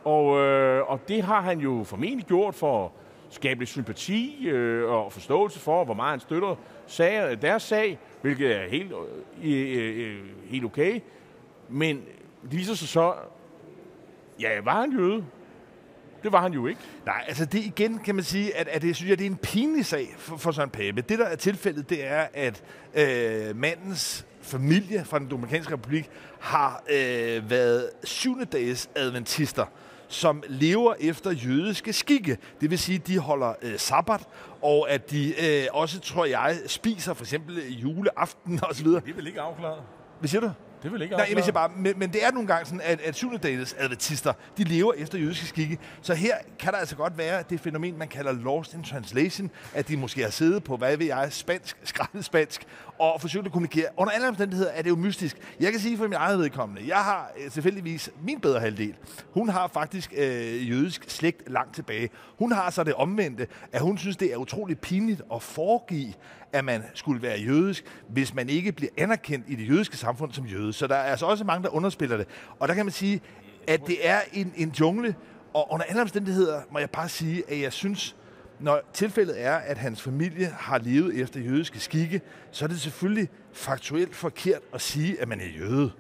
Og, 0.04 0.40
øh, 0.40 0.92
og 0.92 1.08
det 1.08 1.24
har 1.24 1.42
han 1.42 1.60
jo 1.60 1.84
formentlig 1.84 2.26
gjort 2.26 2.56
for 2.56 2.92
skabe 3.34 3.60
lidt 3.60 3.70
sympati 3.70 4.48
øh, 4.48 4.90
og 4.90 5.14
forståelse 5.14 5.60
for, 5.60 5.86
hvor 5.86 5.94
meget 5.94 6.10
han 6.10 6.20
støtter 6.20 6.56
sag, 6.88 7.42
deres 7.42 7.64
sag, 7.64 8.00
hvilket 8.22 8.56
er 8.56 8.70
helt, 8.70 8.92
øh, 9.44 9.78
øh, 9.78 10.08
øh, 10.08 10.20
helt 10.46 10.66
okay. 10.66 11.02
Men 11.70 12.02
det 12.44 12.58
viser 12.58 12.74
sig 12.74 12.88
så, 12.88 13.14
ja, 14.40 14.62
var 14.62 14.82
han 14.82 14.92
jøde? 14.92 15.26
Det 16.24 16.32
var 16.32 16.42
han 16.42 16.54
jo 16.54 16.68
ikke. 16.68 16.82
Nej, 17.06 17.24
altså 17.28 17.46
det 17.46 17.60
igen 17.60 18.00
kan 18.00 18.16
man 18.16 18.24
sige, 18.24 18.58
at, 18.58 18.68
at 18.68 18.82
det 18.82 18.96
synes 18.96 19.10
jeg, 19.10 19.18
det 19.20 19.26
er 19.26 19.30
en 19.30 19.38
pinlig 19.38 19.86
sag 19.86 20.16
for, 20.18 20.38
for 20.38 20.52
Søren 20.52 20.70
Pape. 20.70 21.02
Det, 21.02 21.20
der 21.20 21.26
er 21.26 21.36
tilfældet, 21.36 21.90
det 21.90 22.06
er, 22.06 22.28
at 22.34 22.64
øh, 22.94 23.56
mandens 23.56 24.26
familie 24.42 25.06
fra 25.06 25.20
den 25.20 25.28
Dominikanske 25.28 25.74
Republik 25.74 26.10
har 26.40 26.84
øh, 26.90 27.50
været 27.50 27.90
syvende 28.04 28.46
dages 28.46 28.90
adventister 28.96 29.66
som 30.14 30.44
lever 30.48 30.94
efter 31.00 31.32
jødiske 31.32 31.94
skikke. 31.94 32.38
Det 32.62 32.70
vil 32.70 32.80
sige, 32.80 32.96
at 32.96 33.08
de 33.08 33.20
holder 33.20 33.54
øh, 33.62 33.80
sabbat, 33.80 34.22
og 34.62 34.90
at 34.90 35.12
de 35.12 35.34
øh, 35.46 35.68
også, 35.74 36.00
tror 36.00 36.26
jeg, 36.26 36.58
spiser 36.68 37.14
for 37.14 37.24
eksempel 37.24 37.74
juleaften 37.74 38.60
osv. 38.70 38.88
Det 38.88 39.10
er 39.10 39.14
vel 39.16 39.28
ikke 39.28 39.42
afklaret? 39.42 39.82
Hvad 40.20 40.30
siger 40.30 40.42
du? 40.42 40.52
Det 40.84 40.92
vil 40.92 41.02
ikke 41.02 41.16
Nej, 41.16 41.34
jeg 41.46 41.54
bare, 41.54 41.72
men, 41.76 42.00
men 42.00 42.14
det 42.14 42.26
er 42.26 42.32
nogle 42.32 42.48
gange 42.48 42.66
sådan, 42.66 42.82
at, 42.84 43.02
at 43.02 43.16
syvendedages 43.16 43.76
adventister, 43.80 44.34
de 44.58 44.64
lever 44.64 44.94
efter 44.94 45.18
jødiske 45.18 45.46
skikke. 45.46 45.78
Så 46.02 46.14
her 46.14 46.36
kan 46.60 46.74
der 46.74 46.80
altså 46.80 46.96
godt 46.96 47.18
være 47.18 47.44
det 47.50 47.60
fænomen, 47.60 47.98
man 47.98 48.08
kalder 48.08 48.32
lost 48.32 48.74
in 48.74 48.84
translation, 48.84 49.52
at 49.74 49.88
de 49.88 49.98
måske 49.98 50.22
har 50.22 50.30
siddet 50.30 50.64
på, 50.64 50.78
hvad 50.78 50.98
ved 50.98 51.06
jeg, 51.06 51.28
spansk, 51.32 51.78
skrællet 51.84 52.26
spansk, 52.26 52.66
og 53.04 53.22
forsøgte 53.22 53.46
at 53.46 53.52
kommunikere. 53.52 53.86
Under 53.98 54.14
alle 54.14 54.28
omstændigheder 54.28 54.72
er 54.72 54.82
det 54.82 54.90
jo 54.90 54.96
mystisk. 54.96 55.38
Jeg 55.60 55.72
kan 55.72 55.82
sige 55.82 55.98
for 55.98 56.04
min 56.04 56.14
egen 56.14 56.40
vedkommende, 56.40 56.88
jeg 56.88 56.98
har 56.98 57.32
selvfølgeligvis 57.50 57.54
tilfældigvis 57.54 58.10
min 58.24 58.40
bedre 58.40 58.60
halvdel. 58.60 58.96
Hun 59.32 59.50
har 59.50 59.68
faktisk 59.68 60.14
øh, 60.18 60.70
jødisk 60.70 61.06
slægt 61.08 61.52
langt 61.52 61.76
tilbage. 61.76 62.10
Hun 62.40 62.52
har 62.52 62.70
så 62.70 62.84
det 62.84 62.94
omvendte, 62.94 63.48
at 63.72 63.82
hun 63.82 63.98
synes, 63.98 64.18
det 64.18 64.34
er 64.34 64.38
utroligt 64.38 64.82
pinligt 64.82 65.22
at 65.34 65.42
foregive, 65.42 66.14
at 66.54 66.66
man 66.66 66.84
skulle 66.94 67.22
være 67.22 67.40
jødisk, 67.40 67.86
hvis 68.10 68.34
man 68.34 68.50
ikke 68.50 68.72
bliver 68.72 68.92
anerkendt 68.98 69.46
i 69.50 69.56
det 69.56 69.70
jødiske 69.70 69.98
samfund 69.98 70.32
som 70.32 70.46
jøde. 70.46 70.74
Så 70.74 70.88
der 70.88 70.96
er 70.96 71.12
altså 71.12 71.26
også 71.26 71.44
mange, 71.44 71.64
der 71.64 71.70
underspiller 71.70 72.18
det. 72.18 72.28
Og 72.60 72.68
der 72.68 72.74
kan 72.74 72.86
man 72.86 72.92
sige, 72.92 73.22
at 73.68 73.82
det 73.88 74.08
er 74.08 74.20
en, 74.34 74.54
en 74.56 74.70
jungle, 74.80 75.16
og 75.54 75.74
under 75.74 75.86
alle 75.86 76.02
omstændigheder 76.02 76.62
må 76.72 76.80
jeg 76.80 76.90
bare 76.90 77.10
sige, 77.10 77.44
at 77.48 77.62
jeg 77.62 77.74
synes, 77.74 78.16
når 78.64 78.82
tilfældet 78.94 79.42
er, 79.42 79.56
at 79.56 79.78
hans 79.78 80.02
familie 80.02 80.48
har 80.60 80.78
levet 80.78 81.22
efter 81.22 81.40
jødiske 81.40 81.80
skikke, 81.80 82.22
så 82.52 82.66
er 82.66 82.70
det 82.70 82.82
selvfølgelig 82.82 83.30
faktuelt 83.54 84.16
forkert 84.16 84.62
at 84.74 84.82
sige, 84.82 85.22
at 85.22 85.28
man 85.28 85.42
er 85.42 85.60
jøde. 85.60 85.92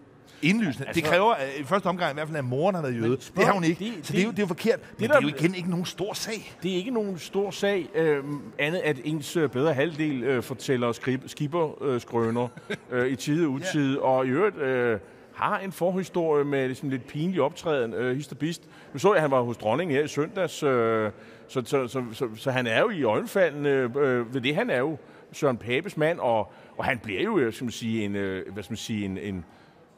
Indlysende. 0.42 0.88
Altså, 0.88 1.01
det 1.01 1.10
kræver 1.10 1.33
at 1.33 1.48
i 1.60 1.63
første 1.63 1.88
omgang 1.88 2.12
i 2.12 2.13
hvert 2.13 2.27
fald, 2.27 2.38
at 2.38 2.45
moren 2.45 2.75
har 2.75 2.81
været 2.81 2.95
jøde. 2.95 3.18
Spørg, 3.19 3.38
det 3.38 3.45
har 3.45 3.54
hun 3.54 3.63
ikke. 3.63 3.86
Det, 3.86 3.94
så 4.07 4.13
det, 4.13 4.19
er 4.19 4.25
jo, 4.25 4.31
det 4.31 4.39
er 4.39 4.44
jo 4.44 4.48
forkert. 4.48 4.80
Det, 4.80 5.00
men 5.00 5.10
det 5.10 5.15
er 5.15 5.21
jo 5.21 5.27
igen 5.27 5.56
ikke 5.56 5.69
nogen 5.69 5.86
stor 5.86 6.13
sag. 6.13 6.56
Det 6.63 6.71
er 6.71 6.75
ikke 6.75 6.92
nogen 6.92 7.19
stor 7.19 7.51
sag, 7.51 7.89
øh, 7.95 8.24
andet 8.60 8.80
at 8.80 9.00
ens 9.04 9.38
øh, 9.38 9.50
bedre 9.50 9.74
halvdel 9.74 10.24
øh, 10.24 10.44
fortæller 10.44 10.92
skrib, 10.92 11.21
skibberskrøner 11.27 12.48
øh, 12.92 13.07
i 13.07 13.16
tide 13.16 13.45
og 13.45 13.51
utide, 13.57 13.94
yeah. 13.94 14.04
og 14.04 14.25
i 14.25 14.30
øvrigt 14.30 14.57
øh, 14.57 15.00
har 15.33 15.59
en 15.59 15.71
forhistorie 15.71 16.44
med 16.44 16.65
ligesom 16.65 16.89
lidt 16.89 17.07
pinlig 17.07 17.41
optræden, 17.41 17.94
øh, 17.94 18.15
histerbist. 18.15 18.69
Nu 18.94 19.00
så 19.00 19.07
jeg, 19.07 19.15
at 19.15 19.21
han 19.21 19.31
var 19.31 19.41
hos 19.41 19.57
dronningen 19.57 19.95
her 19.95 20.03
i 20.03 20.07
søndags, 20.07 20.63
øh, 20.63 21.12
så, 21.47 21.62
så, 21.65 21.88
så, 21.88 22.03
så, 22.13 22.30
så 22.35 22.51
han 22.51 22.68
er 22.68 22.80
jo 22.80 22.89
i 22.89 23.03
øjenfaldene 23.03 23.69
øh, 23.69 24.33
ved 24.33 24.41
det. 24.41 24.56
Han 24.56 24.69
er 24.69 24.80
jo 24.80 24.97
Søren 25.31 25.57
Papes 25.57 25.97
mand, 25.97 26.19
og, 26.19 26.53
og 26.77 26.85
han 26.85 27.00
bliver 27.00 27.21
jo, 27.21 27.38
øh, 27.38 27.53
skal 27.53 27.65
man 27.65 27.71
sige, 27.71 28.06
en, 28.06 28.15
øh, 28.15 28.53
hvad 28.53 28.63
skal 28.63 28.71
man 28.71 28.77
sige, 28.77 29.06
en, 29.06 29.18
en 29.18 29.45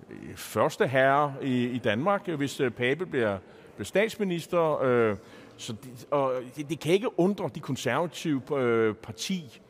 øh, 0.10 0.36
første 0.36 0.88
herre 0.88 1.34
i, 1.42 1.66
i 1.66 1.78
Danmark, 1.78 2.22
øh, 2.28 2.38
hvis 2.38 2.60
øh, 2.60 2.72
Pape 2.72 3.06
bliver, 3.06 3.38
bliver 3.76 3.86
statsminister. 3.86 4.82
Øh, 4.84 5.16
så 5.58 5.74
det, 5.74 6.08
og 6.12 6.34
det, 6.56 6.70
det 6.70 6.80
kan 6.80 6.94
ikke 6.94 7.20
undre 7.20 7.50
de 7.56 7.60
konservative 7.60 8.42
øh, 8.58 8.96
parti 8.96 9.62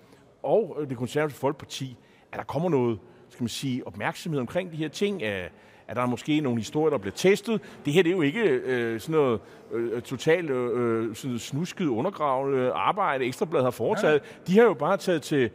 og 0.44 0.78
det 0.90 0.98
konservative 0.98 1.38
folkeparti, 1.38 1.98
at 2.32 2.38
der 2.38 2.44
kommer 2.44 2.70
noget 2.70 3.00
skal 3.36 3.44
man 3.44 3.50
sige, 3.50 3.88
opmærksomhed 3.88 4.40
omkring 4.40 4.72
de 4.72 4.78
her 4.78 4.88
ting. 4.88 5.22
Øh, 5.24 5.50
at 5.88 5.96
der 5.96 6.02
er 6.02 6.06
måske 6.06 6.40
nogle 6.40 6.60
historier, 6.60 6.90
der 6.90 6.98
bliver 6.98 7.14
testet. 7.16 7.62
Det 7.86 7.94
her 7.94 8.04
det 8.04 8.10
er 8.10 8.16
jo 8.16 8.22
ikke 8.22 8.42
øh, 8.44 9.00
sådan 9.00 9.16
noget 9.16 9.40
øh, 9.72 10.02
totalt 10.02 10.50
øh, 10.50 11.16
sådan 11.16 11.40
snusket, 11.40 11.86
undergravende 11.86 12.72
arbejde, 12.72 13.26
Ekstrabladet 13.26 13.64
har 13.64 13.72
foretaget. 13.72 14.14
Ja. 14.14 14.54
De 14.54 14.58
har 14.58 14.66
jo 14.66 14.74
bare 14.74 14.98
taget 14.98 15.22
til 15.22 15.50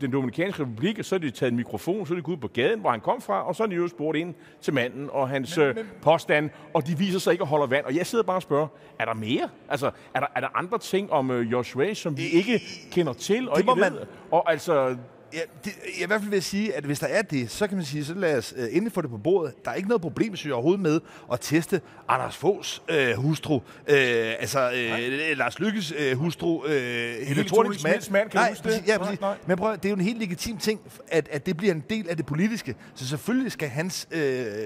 den 0.00 0.12
Dominikanske 0.12 0.62
Republik, 0.62 0.98
og 0.98 1.04
så 1.04 1.14
har 1.14 1.20
de 1.20 1.30
taget 1.30 1.50
en 1.50 1.56
mikrofon, 1.56 2.06
så 2.06 2.14
er 2.14 2.16
de 2.16 2.22
gået 2.22 2.40
på 2.40 2.48
gaden, 2.48 2.80
hvor 2.80 2.90
han 2.90 3.00
kom 3.00 3.20
fra, 3.20 3.48
og 3.48 3.54
så 3.54 3.62
har 3.62 3.68
de 3.68 3.76
jo 3.76 3.88
spurgt 3.88 4.18
ind 4.18 4.34
til 4.60 4.74
manden 4.74 5.08
og 5.12 5.28
hans 5.28 5.56
men, 5.56 5.66
øh, 5.66 5.76
men... 5.76 5.84
påstand, 6.02 6.50
og 6.74 6.86
de 6.86 6.98
viser 6.98 7.18
sig 7.18 7.32
ikke 7.32 7.42
at 7.42 7.48
holde 7.48 7.70
vand. 7.70 7.84
Og 7.84 7.96
jeg 7.96 8.06
sidder 8.06 8.24
bare 8.24 8.36
og 8.36 8.42
spørger, 8.42 8.66
er 8.98 9.04
der 9.04 9.14
mere? 9.14 9.48
Altså, 9.68 9.90
er 10.14 10.20
der, 10.20 10.26
er 10.36 10.40
der 10.40 10.58
andre 10.58 10.78
ting 10.78 11.12
om 11.12 11.30
øh, 11.30 11.52
Joshua, 11.52 11.94
som 11.94 12.16
vi 12.16 12.22
ikke 12.22 12.60
kender 12.92 13.12
til 13.12 13.48
og 13.48 13.56
det 13.56 13.62
ikke 13.62 13.72
ved? 13.72 13.90
Man... 13.90 13.98
Og 14.30 14.50
altså, 14.52 14.96
Ja, 15.34 15.40
det, 15.64 15.72
jeg 15.96 16.02
i 16.02 16.06
hvert 16.06 16.20
fald 16.20 16.30
vil 16.30 16.42
sige, 16.42 16.74
at 16.74 16.84
hvis 16.84 16.98
der 16.98 17.06
er 17.06 17.22
det, 17.22 17.50
så 17.50 17.66
kan 17.66 17.76
man 17.76 17.86
sige, 17.86 18.04
så 18.04 18.14
lad 18.14 18.38
os 18.38 18.54
uh, 18.56 18.64
endelig 18.70 18.92
få 18.92 19.00
det 19.00 19.10
på 19.10 19.16
bordet. 19.18 19.64
Der 19.64 19.70
er 19.70 19.74
ikke 19.74 19.88
noget 19.88 20.00
problem, 20.02 20.36
synes 20.36 20.48
jeg, 20.48 20.54
overhovedet 20.54 20.82
med 20.82 21.00
at 21.32 21.40
teste 21.40 21.80
Anders 22.08 22.36
Foghs 22.36 22.82
uh, 22.90 23.22
hustru, 23.24 23.54
uh, 23.54 23.62
altså 23.88 24.68
uh, 24.68 25.38
Lars 25.38 25.58
Lykkes 25.58 25.92
uh, 25.92 26.18
hustru, 26.18 26.64
uh, 26.64 26.70
Helle 26.70 27.44
Thornings 27.44 27.84
mand. 27.84 28.10
mand. 28.10 28.30
Kan 28.30 28.40
nej, 28.40 28.50
huske 28.50 28.68
det? 28.68 28.82
Ja, 28.86 28.98
præcis. 28.98 29.20
Nej, 29.20 29.30
nej. 29.30 29.38
Men 29.46 29.56
prøv, 29.56 29.76
det 29.76 29.84
er 29.84 29.88
jo 29.90 29.96
en 29.96 30.00
helt 30.00 30.18
legitim 30.18 30.58
ting, 30.58 30.80
at, 31.08 31.28
at 31.30 31.46
det 31.46 31.56
bliver 31.56 31.74
en 31.74 31.84
del 31.90 32.08
af 32.08 32.16
det 32.16 32.26
politiske. 32.26 32.74
Så 32.94 33.08
selvfølgelig 33.08 33.52
skal 33.52 33.68
hans 33.68 34.08
uh, 34.12 34.18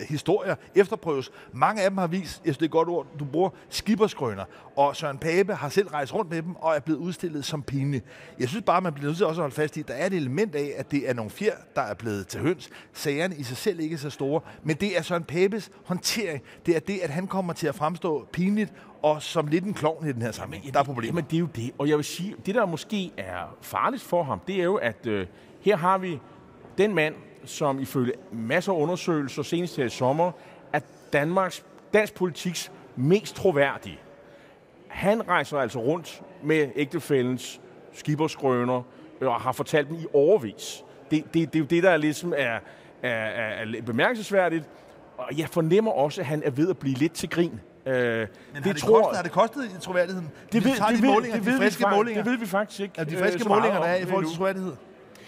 historier 0.09 0.55
efterprøves. 0.75 1.31
Mange 1.53 1.83
af 1.83 1.91
dem 1.91 1.99
har 1.99 2.07
vist, 2.07 2.23
jeg 2.45 2.55
synes 2.55 2.57
det 2.57 2.63
er 2.63 2.69
et 2.69 2.71
godt 2.71 2.89
ord, 2.89 3.07
du 3.19 3.25
bruger, 3.25 3.51
skibberskrøner. 3.71 4.45
Og 4.77 4.97
Søren 4.97 5.19
Pape 5.19 5.55
har 5.55 5.69
selv 5.69 5.89
rejst 5.89 6.15
rundt 6.15 6.31
med 6.31 6.43
dem, 6.43 6.57
og 6.57 6.77
er 6.77 6.81
blevet 6.81 6.99
udstillet 6.99 7.45
som 7.45 7.63
pinlig. 7.63 8.03
Jeg 8.39 8.49
synes 8.49 8.65
bare, 8.65 8.81
man 8.81 8.93
bliver 8.93 9.07
nødt 9.07 9.17
til 9.17 9.27
også 9.27 9.41
at 9.41 9.43
holde 9.43 9.55
fast 9.55 9.77
i, 9.77 9.81
at 9.81 9.89
der 9.89 9.95
er 9.95 10.07
et 10.07 10.13
element 10.13 10.55
af, 10.59 10.73
at 10.77 10.91
det 10.91 11.09
er 11.09 11.15
nogle 11.15 11.31
fjer, 11.31 11.55
der 11.77 11.83
er 11.83 11.95
blevet 11.95 12.27
til 12.27 12.41
høns. 12.41 12.71
Sagerne 12.93 13.37
i 13.37 13.43
sig 13.43 13.57
selv 13.57 13.81
ikke 13.81 13.95
er 13.95 13.99
så 13.99 14.11
store, 14.11 14.41
men 14.63 14.77
det 14.77 14.99
er 14.99 15.03
Søren 15.03 15.25
Papes 15.25 15.71
håndtering. 15.85 16.43
Det 16.67 16.77
er 16.77 16.81
det, 16.81 16.99
at 16.99 17.11
han 17.11 17.27
kommer 17.27 17.53
til 17.53 17.67
at 17.67 17.75
fremstå 17.75 18.27
pinligt 18.33 18.73
og 19.03 19.23
som 19.23 19.47
lidt 19.47 19.65
en 19.65 19.75
klovn 19.75 20.09
i 20.09 20.13
den 20.13 20.23
her 20.23 20.33
sammenhæng. 20.33 20.65
Jamen, 20.65 20.75
der 20.75 20.81
er 20.81 20.85
problemer. 20.85 21.15
Men 21.15 21.25
det 21.25 21.37
er 21.37 21.41
jo 21.41 21.49
det. 21.57 21.71
Og 21.79 21.89
jeg 21.89 21.97
vil 21.97 22.05
sige, 22.05 22.35
det 22.47 22.55
der 22.55 22.67
måske 22.67 23.13
er 23.17 23.57
farligt 23.61 24.03
for 24.03 24.23
ham, 24.23 24.41
det 24.47 24.61
er 24.61 24.65
jo, 24.65 24.75
at 24.75 25.07
øh, 25.07 25.27
her 25.61 25.77
har 25.77 25.99
vi 25.99 26.21
den 26.79 26.95
mand, 26.95 27.15
som 27.45 27.81
ifølge 27.81 28.13
masser 28.33 28.73
af 28.73 28.77
undersøgelser 28.77 29.43
senest 29.43 29.77
her 29.77 29.85
i 29.85 29.89
sommer, 29.89 30.33
er 30.73 30.81
Danmarks, 31.13 31.65
dansk 31.93 32.15
politiks 32.15 32.73
mest 32.97 33.37
troværdige. 33.37 33.99
Han 34.89 35.29
rejser 35.29 35.59
altså 35.59 35.79
rundt 35.79 36.23
med 36.43 36.69
ægtefællens 36.77 37.61
skiberskrøner, 37.93 38.83
og 39.21 39.41
har 39.41 39.53
fortalt 39.53 39.89
dem 39.89 39.97
i 39.97 40.07
overvis. 40.13 40.85
Det, 41.11 41.25
det, 41.35 41.53
det 41.53 41.55
er 41.55 41.59
jo 41.59 41.65
det, 41.65 41.83
der 41.83 41.97
ligesom 41.97 42.35
er, 42.37 42.59
er, 43.03 43.11
er, 43.11 43.67
er 43.77 43.83
bemærkelsesværdigt. 43.87 44.65
Og 45.17 45.39
jeg 45.39 45.49
fornemmer 45.49 45.91
også, 45.91 46.21
at 46.21 46.27
han 46.27 46.43
er 46.45 46.51
ved 46.51 46.71
at 46.71 46.79
blive 46.79 46.95
lidt 46.95 47.13
til 47.13 47.31
grin. 47.31 47.61
Øh, 47.87 47.95
Men 47.95 47.97
det, 47.97 48.29
har, 48.65 48.73
det 48.73 48.77
tror, 48.83 49.01
kostet, 49.01 49.17
har 49.17 49.23
det 49.23 49.33
kostet 49.33 49.65
i 49.65 49.81
troværdigheden? 49.81 50.31
Det 50.53 50.65
ved, 50.65 50.71
det, 50.73 50.83
de 50.89 51.03
ved, 51.03 51.15
målinger, 51.15 51.37
det, 51.37 51.47
ved 51.47 51.53
de 51.53 51.59
friske 51.59 51.85
vi, 51.89 51.95
målinger. 51.97 52.23
det 52.23 52.33
ved 52.33 52.39
vi 52.39 52.47
faktisk 52.47 52.81
ikke. 52.81 52.95
Ja, 52.99 53.05
de 53.05 53.17
friske 53.17 53.43
øh, 53.45 53.49
målinger, 53.49 53.79
der 53.79 53.87
er 53.87 53.97
i 53.97 54.05
forhold 54.05 54.27
til 54.27 54.37
troværdighed? 54.37 54.73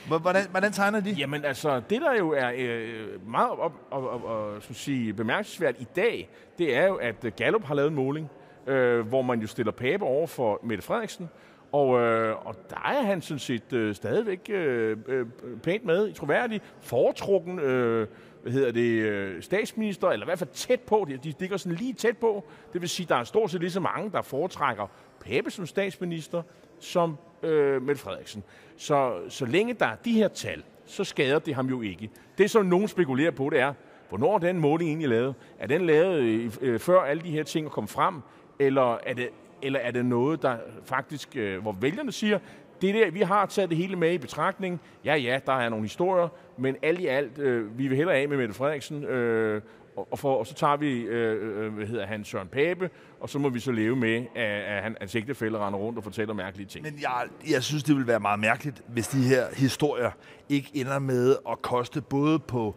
Hvordan, 0.09 0.47
hvordan 0.51 0.73
tegner 0.73 1.01
de? 1.01 1.11
Jamen 1.11 1.45
altså, 1.45 1.81
det 1.91 2.01
der 2.01 2.15
jo 2.19 2.31
er 2.31 2.51
øh, 2.57 3.29
meget 3.31 3.51
op, 3.51 3.73
op, 3.91 4.05
op, 4.05 4.25
op, 4.25 4.63
sige, 4.73 5.13
bemærkelsesværdigt 5.13 5.83
i 5.83 5.93
dag, 5.97 6.31
det 6.59 6.77
er 6.77 6.87
jo, 6.87 6.95
at 6.95 7.37
Gallup 7.37 7.65
har 7.65 7.75
lavet 7.75 7.89
en 7.89 7.95
måling, 7.95 8.31
øh, 8.67 9.07
hvor 9.07 9.23
man 9.23 9.41
jo 9.41 9.47
stiller 9.47 9.73
Pape 9.73 10.05
over 10.05 10.27
for 10.27 10.61
Mette 10.63 10.85
Frederiksen, 10.85 11.29
og, 11.73 12.01
øh, 12.01 12.47
og 12.47 12.55
der 12.71 12.77
er 12.77 13.03
han 13.03 13.23
sådan 13.23 13.39
set 13.39 13.73
øh, 13.73 13.95
stadigvæk 13.95 14.51
øh, 14.51 14.97
øh, 15.09 15.27
pænt 15.63 15.85
med, 15.85 16.09
i 16.09 16.13
troværdig, 16.13 16.61
foretrukken 16.81 17.59
øh, 17.59 18.07
hvad 18.43 18.53
hedder 18.53 18.73
det, 18.73 19.03
øh, 19.03 19.43
statsminister, 19.43 20.09
eller 20.09 20.27
i 20.27 20.29
hvert 20.29 20.39
fald 20.39 20.51
tæt 20.51 20.81
på, 20.81 21.07
de, 21.09 21.17
de 21.17 21.35
ligger 21.41 21.57
sådan 21.57 21.79
lige 21.79 21.93
tæt 21.93 22.17
på. 22.17 22.45
Det 22.73 22.81
vil 22.81 22.89
sige, 22.89 23.07
der 23.09 23.17
er 23.17 23.25
stort 23.25 23.51
set 23.51 23.61
lige 23.61 23.71
så 23.71 23.81
mange, 23.81 24.11
der 24.11 24.23
foretrækker 24.23 24.87
Pape 25.25 25.51
som 25.51 25.67
statsminister, 25.67 26.43
som 26.79 27.17
øh, 27.43 27.83
Mette 27.83 28.03
Frederiksen. 28.03 28.43
Så, 28.77 29.15
så 29.29 29.47
længe 29.47 29.75
der 29.75 29.87
er 29.87 29.97
de 30.05 30.13
her 30.13 30.29
tal, 30.29 30.63
så 30.87 31.05
skader 31.05 31.39
det 31.39 31.55
ham 31.55 31.67
jo 31.69 31.81
ikke. 31.81 32.11
Det, 32.39 32.51
som 32.51 32.67
nogen 32.67 32.89
spekulerer 32.89 33.31
på, 33.31 33.51
det 33.51 33.61
er, 33.61 33.73
hvornår 34.09 34.35
er 34.35 34.39
den 34.39 34.59
måling 34.61 34.91
egentlig 34.91 35.09
lavet? 35.09 35.35
Er 35.59 35.67
den 35.67 35.87
lavet 35.87 36.21
øh, 36.21 36.53
øh, 36.61 36.81
før 36.81 37.01
alle 37.01 37.23
de 37.23 37.31
her 37.31 37.43
ting 37.43 37.67
er 37.67 37.71
kommet 37.71 37.91
frem, 37.91 38.15
eller 38.59 38.99
er 39.07 39.15
det, 39.15 39.29
eller 39.63 39.79
er 39.79 39.91
det 39.91 40.05
noget, 40.05 40.43
der 40.43 40.57
faktisk, 40.85 41.37
øh, 41.37 41.63
hvor 41.63 41.73
vælgerne 41.73 42.13
siger, 42.13 42.39
det 42.83 42.95
der, 42.95 43.11
vi 43.11 43.21
har 43.21 43.47
taget 43.47 43.71
det 43.71 43.79
hele 43.79 43.97
med 43.97 44.13
i 44.13 44.19
betragtning. 44.19 44.81
Ja, 45.05 45.15
ja, 45.15 45.41
der 45.47 45.53
er 45.53 45.69
nogle 45.69 45.85
historier, 45.85 46.29
men 46.59 46.77
alt 46.83 47.01
i 47.01 47.07
alt, 47.07 47.39
øh, 47.39 47.79
vi 47.79 47.89
vil 47.89 47.97
hellere 47.97 48.17
af 48.17 48.29
med 48.29 48.37
Mette 48.37 48.55
Frederiksen, 48.55 49.05
øh, 49.05 49.63
og, 50.11 50.19
for, 50.19 50.37
og 50.37 50.47
så 50.47 50.55
tager 50.55 50.77
vi, 50.77 51.01
øh, 51.01 51.59
øh, 51.59 51.67
øh, 51.67 51.75
hvad 51.75 51.87
hedder 51.87 52.07
han, 52.07 52.25
Søren 52.25 52.49
Pape, 52.49 52.91
og 53.21 53.29
så 53.29 53.39
må 53.39 53.49
vi 53.49 53.61
så 53.61 53.73
leve 53.73 53.97
med, 53.97 54.27
at, 54.35 54.45
at 54.45 54.83
han, 54.83 54.97
hans 55.01 55.15
ægtefælde 55.15 55.59
render 55.59 55.79
rundt 55.79 55.99
og 55.99 56.05
fortæller 56.05 56.35
mærkelige 56.35 56.67
ting. 56.67 56.85
Men 56.85 56.99
jeg, 57.03 57.29
jeg 57.51 57.63
synes, 57.63 57.83
det 57.83 57.97
vil 57.97 58.07
være 58.07 58.21
meget 58.21 58.41
mærkeligt, 58.41 58.83
hvis 58.89 59.09
de 59.09 59.23
her 59.23 59.45
historier 59.57 60.11
ikke 60.49 60.71
ender 60.75 60.99
med 60.99 61.37
at 61.51 61.63
koste 61.63 62.01
både 62.01 62.39
på 62.39 62.77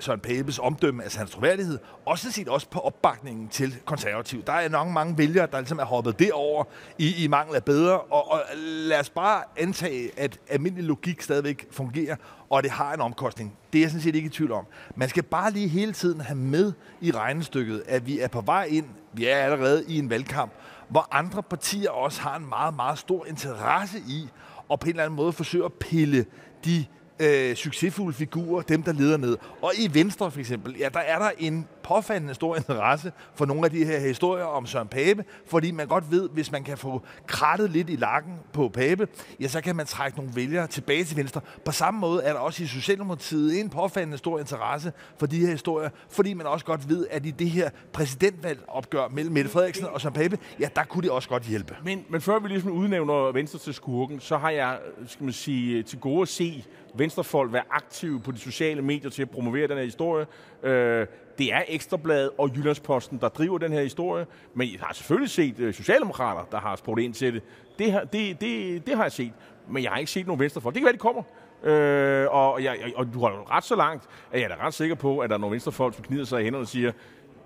Søren 0.00 0.20
Papes 0.20 0.58
omdømme, 0.58 1.02
altså 1.02 1.18
hans 1.18 1.30
troværdighed, 1.30 1.78
også 2.06 2.32
set 2.32 2.48
også 2.48 2.68
på 2.70 2.78
opbakningen 2.78 3.48
til 3.48 3.76
konservativ. 3.84 4.42
Der 4.42 4.52
er 4.52 4.68
nok 4.68 4.88
mange 4.88 5.18
vælgere, 5.18 5.48
der 5.52 5.58
ligesom 5.58 5.78
er 5.78 5.84
hoppet 5.84 6.18
derover 6.18 6.64
i, 6.98 7.24
i 7.24 7.26
mangel 7.26 7.56
af 7.56 7.64
bedre, 7.64 8.00
og, 8.00 8.32
og 8.32 8.40
lad 8.56 9.00
os 9.00 9.10
bare 9.10 9.42
antage, 9.56 10.10
at 10.16 10.38
almindelig 10.48 10.84
logik 10.84 11.22
stadigvæk 11.22 11.66
fungerer, 11.70 12.16
og 12.50 12.62
det 12.62 12.70
har 12.70 12.94
en 12.94 13.00
omkostning. 13.00 13.56
Det 13.72 13.78
er 13.78 13.82
jeg 13.82 13.90
sådan 13.90 14.02
set 14.02 14.14
ikke 14.14 14.26
i 14.26 14.30
tvivl 14.30 14.52
om. 14.52 14.66
Man 14.96 15.08
skal 15.08 15.22
bare 15.22 15.50
lige 15.50 15.68
hele 15.68 15.92
tiden 15.92 16.20
have 16.20 16.38
med 16.38 16.72
i 17.00 17.10
regnestykket, 17.10 17.82
at 17.86 18.06
vi 18.06 18.20
er 18.20 18.28
på 18.28 18.40
vej 18.40 18.64
ind, 18.64 18.86
vi 19.12 19.26
er 19.26 19.36
allerede 19.36 19.84
i 19.88 19.98
en 19.98 20.10
valgkamp, 20.10 20.52
hvor 20.88 21.08
andre 21.10 21.42
partier 21.42 21.90
også 21.90 22.20
har 22.20 22.36
en 22.36 22.48
meget, 22.48 22.76
meget 22.76 22.98
stor 22.98 23.26
interesse 23.26 23.98
i, 24.08 24.28
og 24.68 24.80
på 24.80 24.84
en 24.84 24.90
eller 24.90 25.04
anden 25.04 25.16
måde 25.16 25.32
forsøge 25.32 25.64
at 25.64 25.72
pille 25.72 26.26
de 26.64 26.84
øh, 27.20 27.56
succesfulde 27.56 28.12
figurer, 28.16 28.62
dem 28.62 28.82
der 28.82 28.92
leder 28.92 29.16
ned. 29.16 29.36
Og 29.62 29.72
i 29.78 29.94
Venstre 29.94 30.30
for 30.30 30.40
eksempel, 30.40 30.76
ja, 30.78 30.88
der 30.94 31.00
er 31.00 31.18
der 31.18 31.30
en 31.38 31.68
påfaldende 31.82 32.34
stor 32.34 32.56
interesse 32.60 33.12
for 33.34 33.44
nogle 33.44 33.64
af 33.64 33.70
de 33.70 33.84
her 33.84 33.98
historier 33.98 34.44
om 34.44 34.66
Søren 34.66 34.88
Pape, 34.88 35.24
fordi 35.46 35.70
man 35.70 35.86
godt 35.86 36.10
ved, 36.10 36.28
hvis 36.28 36.52
man 36.52 36.64
kan 36.64 36.78
få 36.78 37.02
krattet 37.26 37.70
lidt 37.70 37.90
i 37.90 37.96
lakken 37.96 38.32
på 38.52 38.68
Pape, 38.68 39.08
ja, 39.40 39.48
så 39.48 39.60
kan 39.60 39.76
man 39.76 39.86
trække 39.86 40.18
nogle 40.18 40.32
vælgere 40.34 40.66
tilbage 40.66 41.04
til 41.04 41.16
Venstre. 41.16 41.40
På 41.64 41.72
samme 41.72 42.00
måde 42.00 42.22
er 42.22 42.32
der 42.32 42.40
også 42.40 42.62
i 42.62 42.66
Socialdemokratiet 42.66 43.60
en 43.60 43.70
påfaldende 43.70 44.18
stor 44.18 44.38
interesse 44.38 44.92
for 45.18 45.26
de 45.26 45.40
her 45.40 45.50
historier, 45.50 45.90
fordi 46.10 46.34
man 46.34 46.46
også 46.46 46.64
godt 46.64 46.88
ved, 46.88 47.06
at 47.10 47.26
i 47.26 47.30
det 47.30 47.50
her 47.50 47.70
præsidentvalg 47.92 48.60
opgør 48.68 49.08
mellem 49.08 49.34
Mette 49.34 49.50
Frederiksen 49.50 49.86
og 49.86 50.00
Søren 50.00 50.14
Pape, 50.14 50.38
ja, 50.60 50.68
der 50.76 50.84
kunne 50.84 51.02
det 51.02 51.10
også 51.10 51.28
godt 51.28 51.42
hjælpe. 51.42 51.76
Men, 51.84 52.04
men 52.10 52.20
før 52.20 52.38
vi 52.38 52.48
ligesom 52.48 52.70
udnævner 52.70 53.32
Venstre 53.32 53.58
til 53.58 53.74
skurken, 53.74 54.20
så 54.20 54.36
har 54.36 54.50
jeg, 54.50 54.78
skal 55.06 55.24
man 55.24 55.32
sige, 55.32 55.82
til 55.82 55.98
gode 55.98 56.22
at 56.22 56.28
se 56.28 56.64
venstrefolk 56.98 57.52
være 57.52 57.62
aktive 57.70 58.20
på 58.20 58.32
de 58.32 58.38
sociale 58.38 58.82
medier 58.82 59.10
til 59.10 59.22
at 59.22 59.30
promovere 59.30 59.68
den 59.68 59.76
her 59.76 59.84
historie. 59.84 60.26
Øh, 60.62 61.06
det 61.38 61.52
er 61.52 61.62
Ekstrabladet 61.68 62.30
og 62.38 62.50
Jyllandsposten, 62.56 63.18
der 63.20 63.28
driver 63.28 63.58
den 63.58 63.72
her 63.72 63.82
historie, 63.82 64.26
men 64.54 64.68
jeg 64.72 64.80
har 64.80 64.94
selvfølgelig 64.94 65.30
set 65.30 65.58
øh, 65.58 65.74
Socialdemokrater, 65.74 66.44
der 66.50 66.60
har 66.60 66.76
spurgt 66.76 67.00
ind 67.00 67.14
til 67.14 67.34
det. 67.34 67.42
Det, 67.78 67.92
har, 67.92 68.00
det, 68.04 68.40
det, 68.40 68.86
det 68.86 68.96
har 68.96 69.02
jeg 69.02 69.12
set, 69.12 69.32
men 69.68 69.82
jeg 69.82 69.90
har 69.90 69.98
ikke 69.98 70.10
set 70.10 70.26
nogen 70.26 70.40
venstrefolk. 70.40 70.74
Det 70.74 70.80
kan 70.80 70.84
være, 70.84 70.92
de 70.92 70.98
kommer. 70.98 71.22
Øh, 71.62 72.26
og, 72.30 72.64
jeg, 72.64 72.92
og 72.96 73.14
du 73.14 73.20
har 73.20 73.56
ret 73.56 73.64
så 73.64 73.76
langt, 73.76 74.04
at 74.32 74.40
jeg 74.40 74.50
er 74.50 74.66
ret 74.66 74.74
sikker 74.74 74.94
på, 74.94 75.18
at 75.18 75.30
der 75.30 75.36
er 75.36 75.40
nogle 75.40 75.52
venstrefolk, 75.52 75.94
som 75.94 76.04
knider 76.04 76.24
sig 76.24 76.40
i 76.40 76.44
hænderne 76.44 76.62
og 76.62 76.68
siger, 76.68 76.92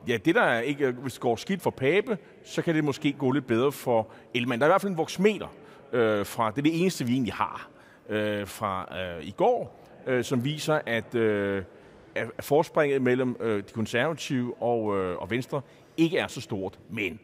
ja, 0.08 0.16
det 0.16 0.34
der 0.34 0.42
er 0.42 0.60
ikke, 0.60 0.86
øh, 0.86 0.98
hvis 0.98 1.12
det 1.12 1.20
går 1.20 1.36
skidt 1.36 1.62
for 1.62 1.70
Pape, 1.70 2.18
så 2.44 2.62
kan 2.62 2.74
det 2.74 2.84
måske 2.84 3.12
gå 3.12 3.30
lidt 3.30 3.46
bedre 3.46 3.72
for 3.72 4.08
Elman. 4.34 4.58
Der 4.58 4.64
er 4.64 4.68
i 4.68 4.72
hvert 4.72 4.80
fald 4.80 4.92
en 4.92 4.98
voksmeter 4.98 5.46
øh, 5.92 6.26
fra, 6.26 6.50
det 6.50 6.58
er 6.58 6.62
det 6.62 6.80
eneste, 6.80 7.06
vi 7.06 7.12
egentlig 7.12 7.34
har 7.34 7.71
øh, 8.08 8.46
fra 8.46 8.98
øh, 9.00 9.24
i 9.24 9.30
går, 9.30 9.88
øh, 10.06 10.24
som 10.24 10.44
viser, 10.44 10.80
at, 10.86 11.14
øh, 11.14 11.64
at 12.14 12.28
forspringet 12.40 13.02
mellem 13.02 13.36
øh, 13.40 13.56
de 13.56 13.72
konservative 13.72 14.62
og, 14.62 14.98
øh, 14.98 15.16
og 15.18 15.30
Venstre 15.30 15.60
ikke 15.96 16.18
er 16.18 16.26
så 16.26 16.40
stort. 16.40 16.78
Men 16.90 17.20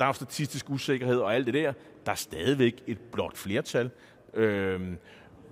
der 0.00 0.06
er 0.06 0.12
statistisk 0.12 0.70
usikkerhed 0.70 1.18
og 1.18 1.34
alt 1.34 1.46
det 1.46 1.54
der. 1.54 1.72
Der 2.06 2.12
er 2.12 2.16
stadigvæk 2.16 2.82
et 2.86 2.98
blot 3.12 3.36
flertal. 3.36 3.90
Øh, 4.34 4.80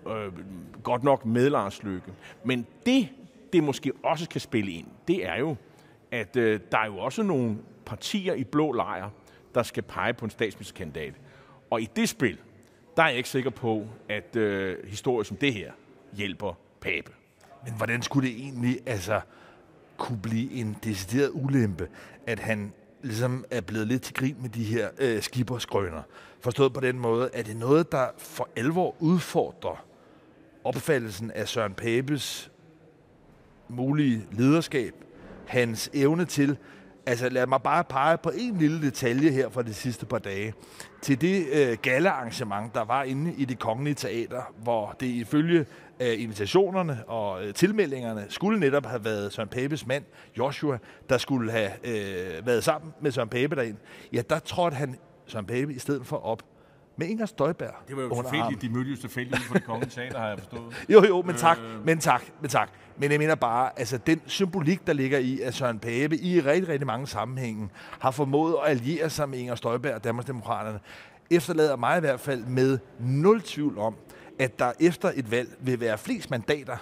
øh, 0.07 0.33
godt 0.83 1.03
nok 1.03 1.27
med 1.27 1.51
Lars 1.51 1.83
Løkke. 1.83 2.13
Men 2.45 2.67
det, 2.87 3.09
det 3.53 3.65
måske 3.65 3.93
også 4.03 4.29
kan 4.29 4.41
spille 4.41 4.73
ind, 4.73 4.87
det 5.09 5.27
er 5.27 5.39
jo, 5.39 5.57
at 6.11 6.37
øh, 6.37 6.61
der 6.73 6.79
er 6.79 6.87
jo 6.87 6.99
også 6.99 7.23
nogle 7.23 7.57
partier 7.87 8.35
i 8.35 8.45
blå 8.45 8.73
lejr, 8.73 9.11
der 9.55 9.63
skal 9.63 9.83
pege 9.83 10.15
på 10.15 10.25
en 10.25 10.31
statsministerkandidat. 10.31 11.15
Og 11.71 11.81
i 11.81 11.89
det 11.97 12.09
spil, 12.09 12.39
der 13.01 13.05
er 13.05 13.09
jeg 13.09 13.17
ikke 13.17 13.29
sikker 13.29 13.51
på, 13.51 13.87
at 14.09 14.37
øh, 14.37 14.89
historier 14.89 15.25
som 15.25 15.37
det 15.37 15.55
her 15.55 15.73
hjælper 16.13 16.59
Pape. 16.81 17.13
Men 17.65 17.75
hvordan 17.77 18.03
skulle 18.03 18.29
det 18.29 18.37
egentlig 18.37 18.79
altså, 18.87 19.21
kunne 19.97 20.19
blive 20.19 20.53
en 20.53 20.77
decideret 20.85 21.31
ulempe, 21.35 21.89
at 22.27 22.39
han 22.39 22.73
ligesom 23.03 23.45
er 23.51 23.61
blevet 23.61 23.87
lidt 23.87 24.03
til 24.03 24.15
grin 24.15 24.37
med 24.41 24.49
de 24.49 24.65
her 24.65 24.89
øh, 24.99 25.23
skiberskrøner? 25.23 26.03
Forstået 26.41 26.73
på 26.73 26.81
den 26.81 26.99
måde, 26.99 27.31
at 27.33 27.47
det 27.47 27.57
noget, 27.57 27.93
der 27.93 28.07
for 28.19 28.49
alvor 28.57 28.95
udfordrer 28.99 29.85
opfattelsen 30.65 31.31
af 31.31 31.49
Søren 31.49 31.75
Papes 31.75 32.51
mulige 33.69 34.27
lederskab, 34.33 34.95
hans 35.47 35.91
evne 35.95 36.25
til 36.25 36.57
Altså 37.11 37.29
lad 37.29 37.47
mig 37.47 37.63
bare 37.63 37.85
pege 37.85 38.19
på 38.19 38.31
en 38.39 38.57
lille 38.57 38.83
detalje 38.83 39.31
her 39.31 39.49
fra 39.49 39.63
de 39.63 39.75
sidste 39.75 40.07
par 40.07 40.19
dage. 40.19 40.55
Til 41.03 41.21
det 41.21 41.47
øh, 41.53 41.79
gallearrangement, 41.83 42.75
der 42.75 42.85
var 42.85 43.03
inde 43.03 43.35
i 43.39 43.45
det 43.45 43.59
kongelige 43.59 43.95
teater, 43.95 44.43
hvor 44.63 44.97
det 45.01 45.07
ifølge 45.07 45.67
øh, 46.01 46.23
invitationerne 46.23 47.05
og 47.07 47.45
øh, 47.45 47.55
tilmeldingerne 47.55 48.27
skulle 48.29 48.61
netop 48.61 48.87
have 48.87 49.05
været 49.05 49.33
Søren 49.33 49.49
Papes 49.49 49.87
mand, 49.87 50.05
Joshua, 50.39 50.79
der 51.09 51.19
skulle 51.19 51.51
have 51.53 51.71
øh, 51.85 52.47
været 52.47 52.65
sammen 52.65 52.93
med 53.01 53.11
Søren 53.11 53.29
Pape 53.29 53.57
derind. 53.57 53.77
Ja, 54.13 54.23
der 54.31 54.39
trådte 54.39 54.75
han 54.77 54.97
Søren 55.27 55.47
Pape 55.47 55.73
i 55.73 55.79
stedet 55.79 56.07
for 56.07 56.17
op 56.17 56.43
med 57.01 57.09
Inger 57.09 57.27
Støjberg. 57.27 57.75
Det 57.89 57.97
var 57.97 58.03
jo 58.03 58.23
tilfældigt. 58.23 58.63
De 58.63 58.69
mødte 58.69 58.91
jo 58.91 58.97
tilfældigt 58.97 59.43
for 59.43 59.55
det 59.55 59.65
kongelige 59.65 59.91
teater, 59.91 60.19
har 60.19 60.29
jeg 60.29 60.39
forstået. 60.39 60.85
jo, 60.89 61.05
jo, 61.05 61.23
men 61.23 61.37
tak, 61.37 61.59
øh... 61.59 61.87
men 61.87 61.99
tak, 61.99 62.23
men 62.41 62.51
tak. 62.51 62.71
Men 62.97 63.11
jeg 63.11 63.19
mener 63.19 63.35
bare, 63.35 63.71
altså 63.79 63.99
den 63.99 64.21
symbolik, 64.27 64.87
der 64.87 64.93
ligger 64.93 65.19
i, 65.19 65.41
at 65.41 65.55
Søren 65.55 65.79
Pape 65.79 66.17
i 66.17 66.41
rigtig, 66.41 66.69
rigtig 66.69 66.87
mange 66.87 67.07
sammenhænge 67.07 67.69
har 68.01 68.11
formået 68.11 68.57
at 68.65 68.71
alliere 68.71 69.11
sig 69.11 69.29
med 69.29 69.39
Inger 69.39 69.55
Støjberg 69.55 69.95
og 69.95 70.05
Danmarksdemokraterne, 70.05 70.81
efterlader 71.31 71.77
mig 71.77 71.97
i 71.97 72.01
hvert 72.01 72.21
fald 72.21 72.45
med 72.45 72.79
nul 72.99 73.41
tvivl 73.41 73.79
om, 73.79 73.95
at 74.39 74.59
der 74.59 74.73
efter 74.81 75.11
et 75.15 75.31
valg 75.31 75.49
vil 75.61 75.81
være 75.81 75.99
flest 75.99 76.31
mandater 76.31 76.77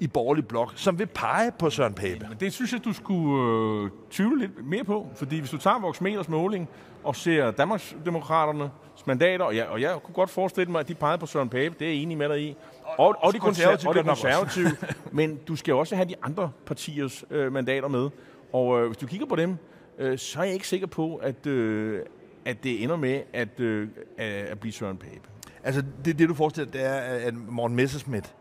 i 0.00 0.06
borgerlig 0.06 0.46
blok, 0.46 0.72
som 0.76 0.98
vil 0.98 1.06
pege 1.06 1.52
på 1.58 1.70
Søren 1.70 1.94
Pape. 1.94 2.26
Men 2.28 2.38
det 2.40 2.52
synes 2.52 2.72
jeg, 2.72 2.84
du 2.84 2.92
skulle 2.92 3.84
øh, 3.84 3.90
tvivle 4.10 4.40
lidt 4.40 4.66
mere 4.66 4.84
på, 4.84 5.08
fordi 5.16 5.38
hvis 5.38 5.50
du 5.50 5.58
tager 5.58 5.78
Vox 5.80 6.00
Meters 6.00 6.28
måling 6.28 6.68
og 7.04 7.16
ser 7.16 7.50
Danmarksdemokraterne 7.50 8.70
mandater, 9.06 9.44
og 9.44 9.56
jeg, 9.56 9.66
og 9.66 9.80
jeg 9.80 9.98
kunne 10.04 10.14
godt 10.14 10.30
forestille 10.30 10.72
mig, 10.72 10.80
at 10.80 10.88
de 10.88 10.94
pegede 10.94 11.18
på 11.18 11.26
Søren 11.26 11.48
Pape, 11.48 11.74
det 11.78 11.86
er 11.86 11.90
jeg 11.90 12.02
enig 12.02 12.18
med 12.18 12.28
dig 12.28 12.42
i, 12.42 12.56
og, 12.98 13.16
og, 13.18 13.32
de 13.32 13.38
konservative, 13.38 13.90
og 13.90 13.94
de 13.94 14.02
konservative. 14.02 14.70
Men 15.12 15.36
du 15.36 15.56
skal 15.56 15.74
også 15.74 15.96
have 15.96 16.08
de 16.08 16.14
andre 16.22 16.50
partiers 16.66 17.24
øh, 17.30 17.52
mandater 17.52 17.88
med, 17.88 18.10
og 18.52 18.80
øh, 18.80 18.86
hvis 18.86 18.96
du 18.96 19.06
kigger 19.06 19.26
på 19.26 19.36
dem, 19.36 19.56
øh, 19.98 20.18
så 20.18 20.38
er 20.40 20.44
jeg 20.44 20.54
ikke 20.54 20.68
sikker 20.68 20.86
på, 20.86 21.16
at, 21.16 21.46
øh, 21.46 22.02
at 22.44 22.64
det 22.64 22.82
ender 22.82 22.96
med 22.96 23.22
at, 23.32 23.60
øh, 23.60 23.88
at 24.16 24.60
blive 24.60 24.72
Søren 24.72 24.96
Pape. 24.96 25.28
Altså, 25.64 25.82
det, 26.04 26.18
det 26.18 26.28
du 26.28 26.34
forestiller 26.34 26.72
det 26.72 26.84
er, 26.84 26.94
at 27.28 27.34
Morten 27.34 27.76
Messerschmidt, 27.76 28.34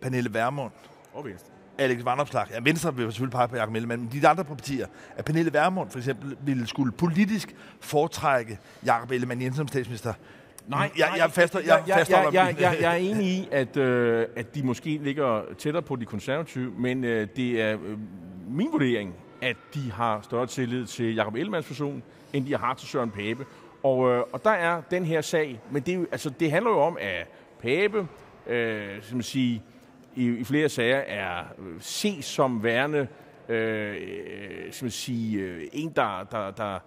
Pernille 0.00 0.34
Vermund, 0.34 0.72
og 1.14 1.24
Venstre. 1.24 1.57
Alex 1.78 2.04
Vandopslag, 2.04 2.46
ja, 2.50 2.60
Venstre 2.62 2.96
vil 2.96 3.04
selvfølgelig 3.04 3.32
pege 3.32 3.48
på 3.48 3.56
Jacob 3.56 3.74
Ellemann, 3.74 4.02
men 4.02 4.22
de 4.22 4.28
andre 4.28 4.44
partier, 4.44 4.86
at 5.16 5.24
Pernille 5.24 5.52
Vermund 5.52 5.90
for 5.90 5.98
eksempel 5.98 6.36
ville 6.40 6.66
skulle 6.66 6.92
politisk 6.92 7.56
foretrække 7.80 8.58
Jacob 8.86 9.10
Ellemann 9.10 9.42
Jensen 9.42 9.56
som 9.56 9.68
statsminister. 9.68 10.12
Nej, 10.66 10.90
jeg, 10.98 11.08
jeg, 11.16 11.30
faster, 11.30 11.58
jeg, 11.60 11.82
jeg, 11.86 12.06
jeg, 12.08 12.30
jeg, 12.32 12.56
jeg, 12.60 12.76
jeg 12.80 12.92
er 12.92 12.98
enig 12.98 13.26
i, 13.26 13.48
at, 13.52 13.76
øh, 13.76 14.26
at 14.36 14.54
de 14.54 14.62
måske 14.62 15.00
ligger 15.02 15.42
tættere 15.58 15.82
på 15.82 15.96
de 15.96 16.04
konservative, 16.04 16.72
men 16.78 17.04
øh, 17.04 17.28
det 17.36 17.62
er 17.62 17.72
øh, 17.72 17.98
min 18.48 18.68
vurdering, 18.72 19.14
at 19.42 19.56
de 19.74 19.92
har 19.92 20.20
større 20.22 20.46
tillid 20.46 20.86
til 20.86 21.14
Jacob 21.14 21.34
Ellemanns 21.34 21.66
person, 21.66 22.02
end 22.32 22.46
de 22.46 22.56
har 22.56 22.74
til 22.74 22.88
Søren 22.88 23.10
Pape. 23.10 23.46
Og, 23.82 24.10
øh, 24.10 24.22
og 24.32 24.44
der 24.44 24.50
er 24.50 24.80
den 24.90 25.04
her 25.04 25.20
sag, 25.20 25.60
men 25.70 25.82
det, 25.82 25.92
er 25.92 25.96
jo, 25.96 26.06
altså, 26.12 26.30
det 26.40 26.50
handler 26.50 26.70
jo 26.70 26.80
om, 26.80 26.96
at 27.00 27.26
Pape 27.62 28.06
øh, 28.46 29.02
som 29.02 29.22
sige, 29.22 29.62
i, 30.18 30.38
i 30.38 30.44
flere 30.44 30.68
sager 30.68 30.96
er 30.98 31.44
øh, 31.58 31.74
ses 31.80 32.24
som 32.24 32.64
værende 32.64 33.06
øh, 33.48 33.96
øh 33.96 34.72
som 34.72 34.86
man 34.86 34.90
sige, 34.90 35.40
øh, 35.40 35.68
en, 35.72 35.92
der, 35.96 36.26
der, 36.30 36.50
der, 36.50 36.78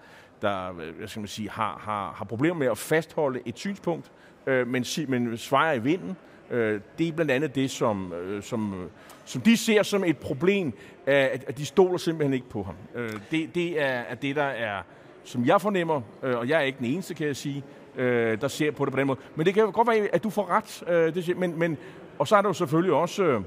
der 0.41 0.71
hvad 0.71 1.07
skal 1.07 1.19
man 1.19 1.27
sige, 1.27 1.49
har, 1.49 1.81
har, 1.83 2.13
har 2.17 2.25
problemer 2.25 2.55
med 2.55 2.67
at 2.67 2.77
fastholde 2.77 3.39
et 3.45 3.57
synspunkt, 3.57 4.11
øh, 4.47 4.67
men, 4.67 4.85
men 5.07 5.37
svejer 5.37 5.73
i 5.73 5.79
vinden. 5.79 6.15
Øh, 6.51 6.81
det 6.97 7.07
er 7.07 7.11
blandt 7.11 7.31
andet 7.31 7.55
det, 7.55 7.71
som, 7.71 8.13
øh, 8.13 8.43
som, 8.43 8.89
som 9.25 9.41
de 9.41 9.57
ser 9.57 9.83
som 9.83 10.03
et 10.03 10.17
problem, 10.17 10.73
at, 11.05 11.43
at 11.47 11.57
de 11.57 11.65
stoler 11.65 11.97
simpelthen 11.97 12.33
ikke 12.33 12.49
på 12.49 12.63
ham. 12.63 12.75
Øh, 12.95 13.11
det, 13.31 13.55
det 13.55 13.81
er, 13.81 13.85
er 13.85 14.15
det, 14.15 14.35
der 14.35 14.43
er, 14.43 14.81
som 15.23 15.45
jeg 15.45 15.61
fornemmer, 15.61 16.01
øh, 16.23 16.37
og 16.37 16.49
jeg 16.49 16.57
er 16.57 16.63
ikke 16.63 16.77
den 16.77 16.85
eneste, 16.85 17.13
kan 17.13 17.27
jeg 17.27 17.35
sige, 17.35 17.63
øh, 17.95 18.41
der 18.41 18.47
ser 18.47 18.71
på 18.71 18.85
det 18.85 18.93
på 18.93 18.99
den 18.99 19.07
måde. 19.07 19.19
Men 19.35 19.45
det 19.45 19.53
kan 19.53 19.71
godt 19.71 19.87
være, 19.87 20.07
at 20.13 20.23
du 20.23 20.29
får 20.29 20.49
ret. 20.49 20.83
Øh, 20.87 21.15
det, 21.15 21.37
men, 21.37 21.59
men, 21.59 21.77
og 22.21 22.27
så 22.27 22.35
er 22.35 22.41
der 22.41 22.49
jo 22.49 22.53
selvfølgelig 22.53 22.93
også... 22.93 23.23
Øh, 23.23 23.41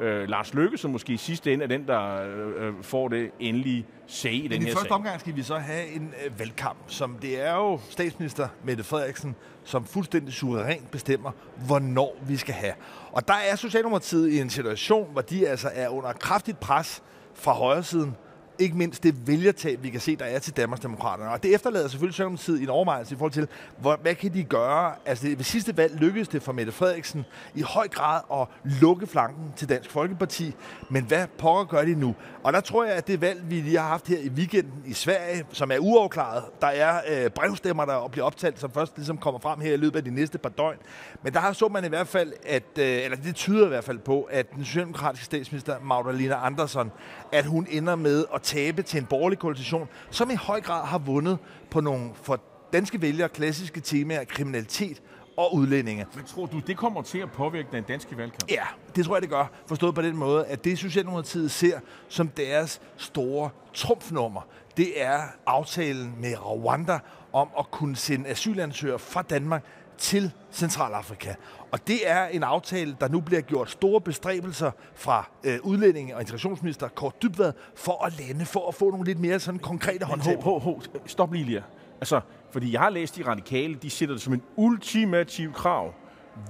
øh, 0.00 0.28
Lars 0.28 0.54
Løkke, 0.54 0.78
som 0.78 0.90
måske 0.90 1.12
i 1.12 1.16
sidste 1.16 1.52
ende 1.52 1.64
er 1.64 1.68
den, 1.68 1.86
der 1.86 2.22
øh, 2.56 2.72
får 2.82 3.08
det 3.08 3.30
endelige 3.40 3.86
sag 4.06 4.34
i 4.34 4.42
den 4.42 4.50
Men 4.50 4.62
her 4.62 4.68
i 4.68 4.72
første 4.72 4.88
sag. 4.88 4.96
omgang 4.96 5.20
skal 5.20 5.36
vi 5.36 5.42
så 5.42 5.58
have 5.58 5.86
en 5.86 6.14
øh, 6.24 6.38
valgkamp, 6.38 6.78
som 6.86 7.18
det 7.22 7.46
er 7.46 7.54
jo 7.54 7.80
statsminister 7.90 8.48
Mette 8.64 8.84
Frederiksen, 8.84 9.36
som 9.64 9.84
fuldstændig 9.84 10.32
suverænt 10.34 10.90
bestemmer, 10.90 11.30
hvornår 11.66 12.16
vi 12.26 12.36
skal 12.36 12.54
have. 12.54 12.72
Og 13.12 13.28
der 13.28 13.34
er 13.50 13.56
Socialdemokratiet 13.56 14.30
i 14.32 14.40
en 14.40 14.50
situation, 14.50 15.12
hvor 15.12 15.22
de 15.22 15.48
altså 15.48 15.70
er 15.74 15.88
under 15.88 16.12
kraftigt 16.12 16.60
pres 16.60 17.02
fra 17.34 17.52
højresiden, 17.52 18.16
ikke 18.60 18.76
mindst 18.76 19.02
det 19.02 19.26
vælgertab, 19.26 19.82
vi 19.82 19.90
kan 19.90 20.00
se, 20.00 20.16
der 20.16 20.24
er 20.24 20.38
til 20.38 20.56
Danmarksdemokraterne. 20.56 21.30
Og 21.30 21.42
det 21.42 21.54
efterlader 21.54 21.88
selvfølgelig 21.88 22.14
Socialdemokratiet 22.14 22.60
i 22.60 22.62
en 22.62 22.68
overvejelse 22.68 23.14
i 23.14 23.18
forhold 23.18 23.32
til, 23.32 23.48
hvor, 23.78 23.98
hvad 24.02 24.14
kan 24.14 24.34
de 24.34 24.44
gøre? 24.44 24.94
Altså 25.06 25.26
ved 25.26 25.44
sidste 25.44 25.76
valg 25.76 25.94
lykkedes 25.94 26.28
det 26.28 26.42
for 26.42 26.52
Mette 26.52 26.72
Frederiksen 26.72 27.24
i 27.54 27.62
høj 27.62 27.88
grad 27.88 28.20
at 28.32 28.46
lukke 28.80 29.06
flanken 29.06 29.52
til 29.56 29.68
Dansk 29.68 29.90
Folkeparti. 29.90 30.54
Men 30.90 31.04
hvad 31.04 31.26
pokker 31.38 31.64
gør 31.64 31.84
de 31.84 31.94
nu? 31.94 32.14
Og 32.42 32.52
der 32.52 32.60
tror 32.60 32.84
jeg, 32.84 32.94
at 32.94 33.06
det 33.06 33.20
valg, 33.20 33.50
vi 33.50 33.54
lige 33.54 33.78
har 33.78 33.88
haft 33.88 34.08
her 34.08 34.18
i 34.18 34.28
weekenden 34.28 34.82
i 34.86 34.92
Sverige, 34.92 35.44
som 35.52 35.70
er 35.70 35.78
uafklaret, 35.78 36.44
der 36.60 36.66
er 36.66 37.00
øh, 37.08 37.30
brevstemmer, 37.30 37.84
der 37.84 38.08
bliver 38.08 38.26
optalt, 38.26 38.60
som 38.60 38.70
først 38.70 38.96
ligesom 38.96 39.18
kommer 39.18 39.40
frem 39.40 39.60
her 39.60 39.74
i 39.74 39.76
løbet 39.76 39.96
af 39.96 40.04
de 40.04 40.10
næste 40.10 40.38
par 40.38 40.48
døgn. 40.48 40.78
Men 41.22 41.32
der 41.32 41.40
har 41.40 41.52
så 41.52 41.68
man 41.68 41.84
i 41.84 41.88
hvert 41.88 42.08
fald, 42.08 42.32
at, 42.46 42.62
øh, 42.78 43.04
eller 43.04 43.16
det 43.16 43.34
tyder 43.34 43.64
i 43.64 43.68
hvert 43.68 43.84
fald 43.84 43.98
på, 43.98 44.22
at 44.22 44.52
den 44.54 44.64
socialdemokratiske 44.64 45.24
statsminister 45.24 45.76
Magdalena 45.82 46.46
Andersson, 46.46 46.92
at 47.32 47.44
hun 47.44 47.66
ender 47.70 47.96
med 47.96 48.24
at 48.34 48.42
tabe 48.42 48.82
til 48.82 48.98
en 48.98 49.06
borgerlig 49.06 49.38
koalition, 49.38 49.88
som 50.10 50.30
i 50.30 50.34
høj 50.34 50.60
grad 50.60 50.86
har 50.86 50.98
vundet 50.98 51.38
på 51.70 51.80
nogle 51.80 52.10
for 52.22 52.40
danske 52.72 53.02
vælgere 53.02 53.28
klassiske 53.28 53.80
temaer, 53.80 54.24
kriminalitet 54.24 55.02
og 55.36 55.54
udlændinge. 55.54 56.06
Men 56.14 56.24
tror 56.24 56.46
du, 56.46 56.58
det 56.58 56.76
kommer 56.76 57.02
til 57.02 57.18
at 57.18 57.30
påvirke 57.32 57.68
den 57.72 57.84
danske 57.84 58.16
valgkamp? 58.16 58.50
Ja, 58.50 58.64
det 58.96 59.04
tror 59.04 59.14
jeg, 59.16 59.22
det 59.22 59.30
gør. 59.30 59.46
Forstået 59.66 59.94
på 59.94 60.02
den 60.02 60.16
måde, 60.16 60.46
at 60.46 60.64
det 60.64 60.78
Socialdemokratiet 60.78 61.50
ser 61.50 61.80
som 62.08 62.28
deres 62.28 62.80
store 62.96 63.50
trumfnummer, 63.74 64.40
det 64.76 65.02
er 65.02 65.20
aftalen 65.46 66.14
med 66.20 66.34
Rwanda 66.46 66.98
om 67.32 67.48
at 67.58 67.70
kunne 67.70 67.96
sende 67.96 68.28
asylansøgere 68.28 68.98
fra 68.98 69.22
Danmark 69.22 69.64
til 70.00 70.32
Centralafrika. 70.52 71.34
Og 71.70 71.86
det 71.86 72.10
er 72.10 72.26
en 72.26 72.42
aftale, 72.42 72.96
der 73.00 73.08
nu 73.08 73.20
bliver 73.20 73.40
gjort 73.40 73.70
store 73.70 74.00
bestræbelser 74.00 74.70
fra 74.94 75.30
øh, 75.44 75.58
udlændinge- 75.62 76.14
og 76.14 76.20
integrationsminister 76.20 76.88
Kort 76.88 77.22
Dybvad 77.22 77.52
for 77.74 78.04
at 78.04 78.20
lande, 78.20 78.44
for 78.44 78.68
at 78.68 78.74
få 78.74 78.90
nogle 78.90 79.04
lidt 79.04 79.20
mere 79.20 79.40
sådan 79.40 79.60
konkrete 79.60 80.04
håndtag. 80.04 80.42
Ho, 80.42 80.58
ho, 80.58 80.80
stop 81.06 81.32
lige 81.32 81.44
lige. 81.44 81.62
Altså, 82.00 82.20
fordi 82.50 82.72
jeg 82.72 82.80
har 82.80 82.90
læst 82.90 83.16
de 83.16 83.26
radikale, 83.26 83.74
de 83.74 83.90
sætter 83.90 84.14
det 84.14 84.22
som 84.22 84.32
en 84.32 84.42
ultimativ 84.56 85.52
krav. 85.52 85.94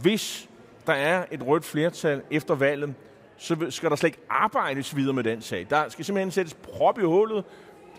Hvis 0.02 0.48
der 0.86 0.92
er 0.92 1.24
et 1.30 1.46
rødt 1.46 1.64
flertal 1.64 2.22
efter 2.30 2.54
valget, 2.54 2.94
så 3.36 3.66
skal 3.70 3.90
der 3.90 3.96
slet 3.96 4.08
ikke 4.08 4.20
arbejdes 4.30 4.96
videre 4.96 5.14
med 5.14 5.24
den 5.24 5.42
sag. 5.42 5.66
Der 5.70 5.88
skal 5.88 6.04
simpelthen 6.04 6.30
sættes 6.30 6.54
prop 6.54 6.98
i 6.98 7.02
hullet. 7.02 7.44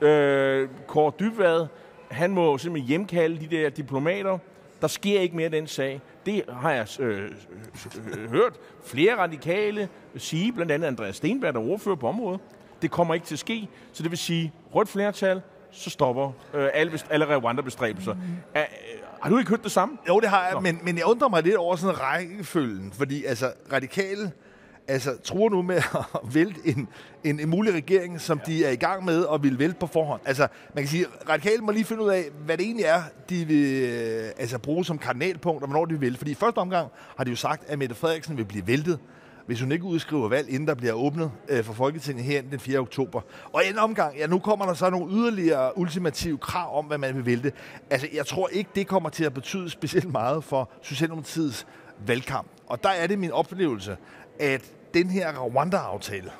Øh, 0.01 0.69
Kåre 0.87 1.11
Dybvad, 1.19 1.67
han 2.11 2.31
må 2.31 2.57
simpelthen 2.57 2.87
hjemkalde 2.87 3.39
de 3.39 3.55
der 3.55 3.69
diplomater. 3.69 4.37
Der 4.81 4.87
sker 4.87 5.19
ikke 5.19 5.35
mere 5.35 5.49
den 5.49 5.67
sag. 5.67 6.01
Det 6.25 6.43
har 6.49 6.71
jeg 6.71 6.87
øh, 6.99 7.31
øh, 8.07 8.29
hørt 8.29 8.53
flere 8.85 9.17
radikale 9.17 9.89
sige, 10.17 10.53
blandt 10.53 10.71
andet 10.71 10.87
Andreas 10.87 11.15
Stenberg, 11.15 11.53
der 11.53 11.59
er 11.59 11.63
ordfører 11.63 11.95
på 11.95 12.07
området. 12.07 12.41
Det 12.81 12.91
kommer 12.91 13.13
ikke 13.13 13.25
til 13.25 13.35
at 13.35 13.39
ske, 13.39 13.69
så 13.93 14.03
det 14.03 14.11
vil 14.11 14.17
sige, 14.17 14.53
rødt 14.75 14.89
flertal, 14.89 15.41
så 15.71 15.89
stopper 15.89 16.31
øh, 16.53 16.69
alle, 16.73 16.99
alle 17.09 17.37
Rwanda-bestræbelser. 17.37 18.13
Mm. 18.13 18.21
Har 19.21 19.29
du 19.29 19.37
ikke 19.37 19.49
hørt 19.49 19.63
det 19.63 19.71
samme? 19.71 19.97
Jo, 20.07 20.19
det 20.19 20.29
har 20.29 20.47
jeg, 20.47 20.61
men, 20.61 20.79
men 20.83 20.97
jeg 20.97 21.05
undrer 21.05 21.29
mig 21.29 21.43
lidt 21.43 21.55
over 21.55 21.75
sådan 21.75 22.01
rækkefølgen, 22.01 22.91
fordi 22.91 23.25
altså 23.25 23.51
radikale 23.73 24.31
altså, 24.87 25.17
tror 25.23 25.49
nu 25.49 25.61
med 25.61 25.75
at 26.23 26.33
vælte 26.33 26.59
en, 26.65 26.87
en, 27.23 27.39
en 27.39 27.49
mulig 27.49 27.73
regering, 27.73 28.21
som 28.21 28.41
ja. 28.47 28.51
de 28.51 28.65
er 28.65 28.69
i 28.69 28.75
gang 28.75 29.05
med 29.05 29.21
og 29.23 29.43
vil 29.43 29.59
vælte 29.59 29.79
på 29.79 29.87
forhånd. 29.87 30.21
Altså, 30.25 30.47
man 30.75 30.83
kan 30.83 30.89
sige, 30.89 31.05
radikale 31.29 31.61
må 31.61 31.71
lige 31.71 31.85
finde 31.85 32.03
ud 32.03 32.09
af, 32.09 32.23
hvad 32.45 32.57
det 32.57 32.65
egentlig 32.65 32.85
er, 32.85 33.01
de 33.29 33.45
vil 33.45 33.83
øh, 33.83 34.31
altså, 34.37 34.57
bruge 34.57 34.85
som 34.85 34.97
kardinalpunkt, 34.97 35.63
og 35.63 35.69
hvornår 35.69 35.85
de 35.85 35.93
vil 35.93 36.01
vælte. 36.01 36.17
Fordi 36.17 36.31
i 36.31 36.35
første 36.35 36.57
omgang 36.57 36.87
har 37.17 37.23
de 37.23 37.29
jo 37.29 37.35
sagt, 37.35 37.63
at 37.67 37.79
Mette 37.79 37.95
Frederiksen 37.95 38.37
vil 38.37 38.45
blive 38.45 38.67
væltet, 38.67 38.99
hvis 39.45 39.61
hun 39.61 39.71
ikke 39.71 39.85
udskriver 39.85 40.29
valg, 40.29 40.49
inden 40.49 40.67
der 40.67 40.75
bliver 40.75 40.93
åbnet 40.93 41.31
øh, 41.49 41.63
for 41.63 41.73
Folketinget 41.73 42.25
her 42.25 42.41
den 42.41 42.59
4. 42.59 42.79
oktober. 42.79 43.21
Og 43.53 43.63
i 43.63 43.69
en 43.69 43.77
omgang, 43.77 44.17
ja, 44.17 44.27
nu 44.27 44.39
kommer 44.39 44.65
der 44.65 44.73
så 44.73 44.89
nogle 44.89 45.13
yderligere 45.13 45.77
ultimative 45.77 46.37
krav 46.37 46.77
om, 46.77 46.85
hvad 46.85 46.97
man 46.97 47.15
vil 47.15 47.25
vælte. 47.25 47.51
Altså, 47.89 48.07
jeg 48.13 48.25
tror 48.25 48.47
ikke, 48.47 48.69
det 48.75 48.87
kommer 48.87 49.09
til 49.09 49.23
at 49.23 49.33
betyde 49.33 49.69
specielt 49.69 50.11
meget 50.11 50.43
for 50.43 50.69
Socialdemokratiets 50.81 51.67
valgkamp. 52.07 52.47
Og 52.67 52.83
der 52.83 52.89
er 52.89 53.07
det 53.07 53.19
min 53.19 53.31
oplevelse, 53.31 53.97
at 54.39 54.71
den 54.93 55.09
her 55.09 55.33
Rwanda-aftale, 55.33 56.31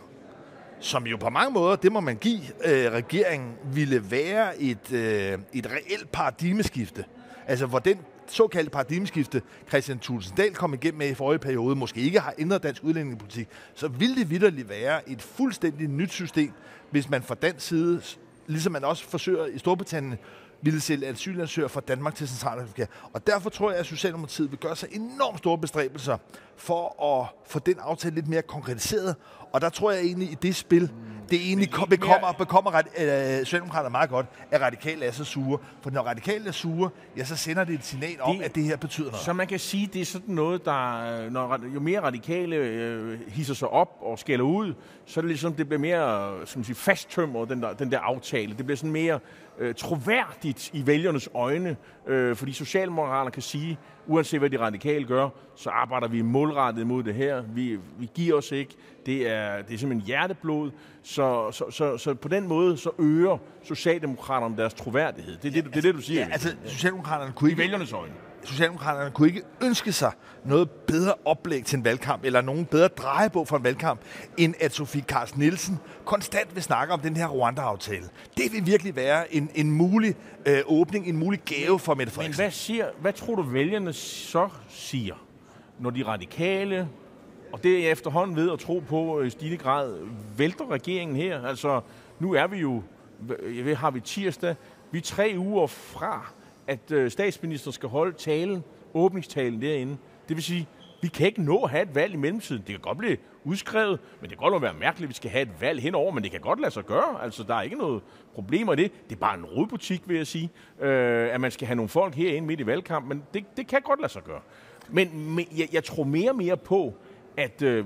som 0.79 1.07
jo 1.07 1.17
på 1.17 1.29
mange 1.29 1.53
måder, 1.53 1.75
det 1.75 1.91
må 1.91 1.99
man 1.99 2.15
give 2.15 2.39
øh, 2.65 2.91
regeringen, 2.91 3.53
ville 3.73 4.11
være 4.11 4.61
et, 4.61 4.91
øh, 4.91 5.39
et 5.53 5.71
reelt 5.71 6.11
paradigmeskifte. 6.11 7.05
Altså, 7.47 7.65
hvor 7.65 7.79
den 7.79 7.97
såkaldte 8.27 8.71
paradigmeskifte, 8.71 9.41
Christian 9.69 9.99
Tulsendal 9.99 10.53
kom 10.53 10.73
igennem 10.73 10.97
med 10.97 11.09
i 11.09 11.13
forrige 11.13 11.39
periode, 11.39 11.75
måske 11.75 12.01
ikke 12.01 12.19
har 12.19 12.33
ændret 12.37 12.63
dansk 12.63 12.83
udlændingepolitik, 12.83 13.47
så 13.75 13.87
ville 13.87 14.15
det 14.15 14.29
vidderligt 14.29 14.69
være 14.69 15.09
et 15.09 15.21
fuldstændig 15.21 15.87
nyt 15.87 16.11
system, 16.11 16.51
hvis 16.91 17.09
man 17.09 17.23
fra 17.23 17.35
den 17.41 17.53
side, 17.59 18.01
ligesom 18.47 18.71
man 18.71 18.83
også 18.83 19.09
forsøger 19.09 19.45
i 19.45 19.57
Storbritannien, 19.57 20.17
ville 20.61 20.81
sælge 20.81 21.07
asylansøgere 21.07 21.69
fra 21.69 21.81
Danmark 21.81 22.15
til 22.15 22.27
Centralafrika. 22.27 22.85
Og 23.13 23.27
derfor 23.27 23.49
tror 23.49 23.71
jeg, 23.71 23.79
at 23.79 23.85
Socialdemokratiet 23.85 24.51
vil 24.51 24.59
gøre 24.59 24.75
sig 24.75 24.89
enormt 24.91 25.37
store 25.37 25.57
bestræbelser 25.57 26.17
for 26.57 27.03
at 27.19 27.27
få 27.47 27.59
den 27.59 27.75
aftale 27.79 28.15
lidt 28.15 28.27
mere 28.27 28.41
konkretiseret. 28.41 29.15
Og 29.51 29.61
der 29.61 29.69
tror 29.69 29.91
jeg 29.91 30.01
egentlig, 30.01 30.31
i 30.31 30.35
det 30.35 30.55
spil, 30.55 30.91
det 31.29 31.41
egentlig 31.47 31.71
kom, 31.71 31.89
bekommer, 31.89 32.31
bekommer 32.31 32.77
øh, 32.77 33.39
Socialdemokraterne 33.39 33.91
meget 33.91 34.09
godt, 34.09 34.25
at 34.51 34.61
radikale 34.61 35.05
er 35.05 35.11
så 35.11 35.23
sure. 35.23 35.57
For 35.81 35.89
når 35.89 36.01
radikale 36.01 36.47
er 36.47 36.51
sure, 36.51 36.89
ja, 37.17 37.25
så 37.25 37.35
sender 37.35 37.63
det 37.63 37.75
et 37.75 37.85
signal 37.85 38.21
om, 38.21 38.37
det, 38.37 38.43
at 38.43 38.55
det 38.55 38.63
her 38.63 38.75
betyder 38.75 39.07
noget. 39.07 39.25
Så 39.25 39.33
man 39.33 39.47
kan 39.47 39.59
sige, 39.59 39.89
det 39.93 40.01
er 40.01 40.05
sådan 40.05 40.35
noget, 40.35 40.65
der, 40.65 41.29
når, 41.29 41.59
jo 41.73 41.79
mere 41.79 42.01
radikale 42.01 42.55
øh, 42.55 43.19
hisser 43.27 43.53
sig 43.53 43.67
op 43.67 43.97
og 44.01 44.19
skælder 44.19 44.45
ud, 44.45 44.73
så 45.05 45.19
er 45.19 45.21
det 45.21 45.29
ligesom, 45.29 45.53
det 45.53 45.67
bliver 45.67 45.79
mere 45.79 46.31
som 46.45 46.63
sige, 46.63 46.75
fasttømret, 46.75 47.49
den 47.49 47.61
der, 47.61 47.73
den 47.73 47.91
der 47.91 47.99
aftale. 47.99 48.57
Det 48.57 48.65
bliver 48.65 48.77
sådan 48.77 48.91
mere 48.91 49.19
øh, 49.61 49.75
troværdigt 49.75 50.69
i 50.73 50.87
vælgernes 50.87 51.29
øjne, 51.33 51.77
øh, 52.07 52.35
fordi 52.35 52.51
Socialdemokraterne 52.51 53.31
kan 53.31 53.41
sige, 53.41 53.79
uanset 54.07 54.39
hvad 54.39 54.49
de 54.49 54.59
radikale 54.59 55.05
gør, 55.05 55.29
så 55.55 55.69
arbejder 55.69 56.07
vi 56.07 56.21
målrettet 56.21 56.87
mod 56.87 57.03
det 57.03 57.13
her. 57.13 57.43
Vi, 57.55 57.79
vi 57.99 58.09
giver 58.13 58.37
os 58.37 58.51
ikke. 58.51 58.75
Det 59.05 59.29
er, 59.29 59.61
det 59.61 59.73
er 59.73 59.77
simpelthen 59.77 60.07
hjerteblod. 60.07 60.71
Så, 61.03 61.51
så, 61.51 61.71
så, 61.71 61.97
så 61.97 62.13
på 62.13 62.27
den 62.27 62.47
måde 62.47 62.77
så 62.77 62.89
øger 62.99 63.37
Socialdemokraterne 63.63 64.57
deres 64.57 64.73
troværdighed. 64.73 65.37
Det 65.37 65.47
er 65.47 65.61
det, 65.61 65.73
det, 65.73 65.77
er 65.77 65.81
det 65.81 65.95
du 65.95 66.01
siger. 66.01 66.21
Ja, 66.21 66.31
altså, 66.31 66.55
Socialdemokraterne 66.65 67.33
kunne 67.35 67.49
ikke... 67.49 67.61
I 67.61 67.63
vælgernes 67.63 67.93
øjne. 67.93 68.13
Socialdemokraterne 68.43 69.11
kunne 69.11 69.27
ikke 69.27 69.41
ønske 69.61 69.91
sig 69.91 70.11
noget 70.45 70.69
bedre 70.69 71.13
oplæg 71.25 71.65
til 71.65 71.77
en 71.77 71.85
valgkamp, 71.85 72.25
eller 72.25 72.41
nogen 72.41 72.65
bedre 72.65 72.87
drejebog 72.87 73.47
for 73.47 73.57
en 73.57 73.63
valgkamp, 73.63 73.99
end 74.37 74.55
at 74.59 74.73
Sofie 74.73 75.01
Carsten 75.01 75.39
Nielsen 75.39 75.79
konstant 76.05 76.55
vil 76.55 76.63
snakke 76.63 76.93
om 76.93 76.99
den 76.99 77.15
her 77.15 77.27
Rwanda-aftale. 77.27 78.09
Det 78.37 78.51
vil 78.51 78.65
virkelig 78.65 78.95
være 78.95 79.35
en, 79.35 79.49
en 79.55 79.71
mulig 79.71 80.15
øh, 80.45 80.59
åbning, 80.65 81.07
en 81.07 81.17
mulig 81.17 81.41
gave 81.45 81.79
for 81.79 81.95
Mette 81.95 82.13
Frederiksen. 82.13 82.41
Men 82.41 82.45
hvad, 82.45 82.51
siger, 82.51 82.85
hvad 83.01 83.13
tror 83.13 83.35
du, 83.35 83.41
vælgerne 83.41 83.93
så 83.93 84.49
siger, 84.69 85.15
når 85.79 85.89
de 85.89 86.03
radikale, 86.03 86.89
og 87.53 87.63
det 87.63 87.87
er 87.87 87.91
efterhånden 87.91 88.35
ved 88.35 88.51
at 88.51 88.59
tro 88.59 88.83
på 88.87 89.21
i 89.21 89.29
stigende 89.29 89.57
grad, 89.57 89.95
vælter 90.37 90.71
regeringen 90.71 91.17
her? 91.17 91.45
Altså, 91.45 91.81
nu 92.19 92.33
er 92.33 92.47
vi 92.47 92.57
jo, 92.57 92.83
jeg 93.55 93.65
ved, 93.65 93.75
har 93.75 93.91
vi 93.91 93.99
tirsdag, 93.99 94.55
vi 94.91 94.97
er 94.97 95.01
tre 95.01 95.33
uger 95.37 95.67
fra 95.67 96.31
at 96.71 96.91
øh, 96.91 97.11
statsministeren 97.11 97.73
skal 97.73 97.89
holde 97.89 98.17
talen, 98.17 98.63
åbningstalen 98.93 99.61
derinde. 99.61 99.97
Det 100.29 100.35
vil 100.35 100.43
sige, 100.43 100.67
vi 101.01 101.07
kan 101.07 101.27
ikke 101.27 101.41
nå 101.41 101.63
at 101.63 101.69
have 101.69 101.83
et 101.83 101.95
valg 101.95 102.13
i 102.13 102.17
mellemtiden. 102.17 102.61
Det 102.61 102.69
kan 102.69 102.79
godt 102.79 102.97
blive 102.97 103.17
udskrevet, 103.43 103.99
men 104.21 104.29
det 104.29 104.37
kan 104.39 104.51
godt 104.51 104.61
være 104.61 104.73
mærkeligt, 104.73 105.05
at 105.05 105.09
vi 105.09 105.13
skal 105.13 105.31
have 105.31 105.41
et 105.41 105.61
valg 105.61 105.81
henover, 105.81 106.11
men 106.11 106.23
det 106.23 106.31
kan 106.31 106.39
godt 106.39 106.59
lade 106.59 106.71
sig 106.71 106.85
gøre. 106.85 107.23
Altså, 107.23 107.43
der 107.43 107.55
er 107.55 107.61
ikke 107.61 107.77
noget 107.77 108.03
problemer 108.33 108.73
i 108.73 108.75
det. 108.75 108.91
Det 109.09 109.15
er 109.15 109.19
bare 109.19 109.37
en 109.37 109.45
rodbutik, 109.45 110.01
vil 110.05 110.17
jeg 110.17 110.27
sige, 110.27 110.49
øh, 110.79 111.33
at 111.33 111.41
man 111.41 111.51
skal 111.51 111.67
have 111.67 111.75
nogle 111.75 111.89
folk 111.89 112.15
herinde 112.15 112.47
midt 112.47 112.59
i 112.59 112.65
valgkampen, 112.65 113.09
men 113.09 113.23
det, 113.33 113.57
det 113.57 113.67
kan 113.67 113.81
godt 113.81 113.99
lade 113.99 114.13
sig 114.13 114.23
gøre. 114.23 114.41
Men, 114.89 115.35
men 115.35 115.47
jeg, 115.57 115.67
jeg 115.73 115.83
tror 115.83 116.03
mere 116.03 116.29
og 116.29 116.35
mere 116.35 116.57
på, 116.57 116.93
at 117.37 117.61
øh, 117.61 117.85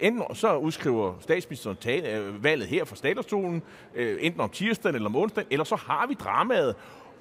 enten 0.00 0.34
så 0.34 0.56
udskriver 0.56 1.14
statsministeren 1.20 1.76
tale, 1.80 2.16
øh, 2.16 2.44
valget 2.44 2.68
her 2.68 2.84
fra 2.84 2.96
statsstolen, 2.96 3.62
øh, 3.94 4.18
enten 4.20 4.40
om 4.40 4.50
tirsdagen 4.50 4.94
eller 4.94 5.08
om 5.08 5.16
onsdagen, 5.16 5.48
eller 5.50 5.64
så 5.64 5.76
har 5.76 6.06
vi 6.06 6.14
dramaet. 6.14 6.74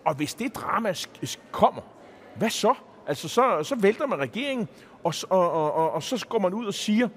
Og 0.05 0.15
hvis 0.15 0.33
det 0.33 0.55
drama 0.55 0.93
kommer, 1.51 1.81
hvad 2.35 2.49
så? 2.49 2.73
Altså, 3.07 3.27
så, 3.27 3.63
så 3.63 3.75
vælter 3.75 4.07
man 4.07 4.19
regeringen, 4.19 4.67
og, 5.03 5.13
og, 5.29 5.51
og, 5.51 5.73
og, 5.73 5.91
og 5.91 6.03
så 6.03 6.25
går 6.29 6.39
man 6.39 6.53
ud 6.53 6.65
og 6.65 6.73
siger, 6.73 7.07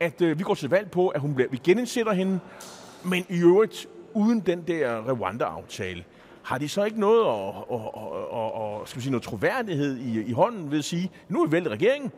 at 0.00 0.22
øh, 0.22 0.38
vi 0.38 0.44
går 0.44 0.54
til 0.54 0.70
valg 0.70 0.90
på, 0.90 1.08
at 1.08 1.20
hun 1.20 1.34
bliver, 1.34 1.50
vi 1.50 1.60
genindsætter 1.64 2.12
hende, 2.12 2.40
men 3.04 3.26
i 3.28 3.38
øvrigt 3.38 3.86
uden 4.14 4.40
den 4.40 4.62
der 4.66 5.12
Rwanda-aftale. 5.12 6.04
Har 6.42 6.58
de 6.58 6.68
så 6.68 6.84
ikke 6.84 7.00
noget 7.00 7.26
at, 7.26 7.54
at, 7.72 7.80
at, 8.34 8.80
at, 8.82 8.88
skal 8.88 8.96
vi 8.96 9.02
sige, 9.02 9.10
noget 9.10 9.22
troværdighed 9.22 9.96
i, 9.96 10.22
i 10.22 10.32
hånden 10.32 10.70
ved 10.70 10.78
at 10.78 10.84
sige, 10.84 11.10
nu 11.28 11.42
er 11.42 11.46
vi 11.46 11.52
væltet 11.52 11.72
regeringen, 11.72 12.12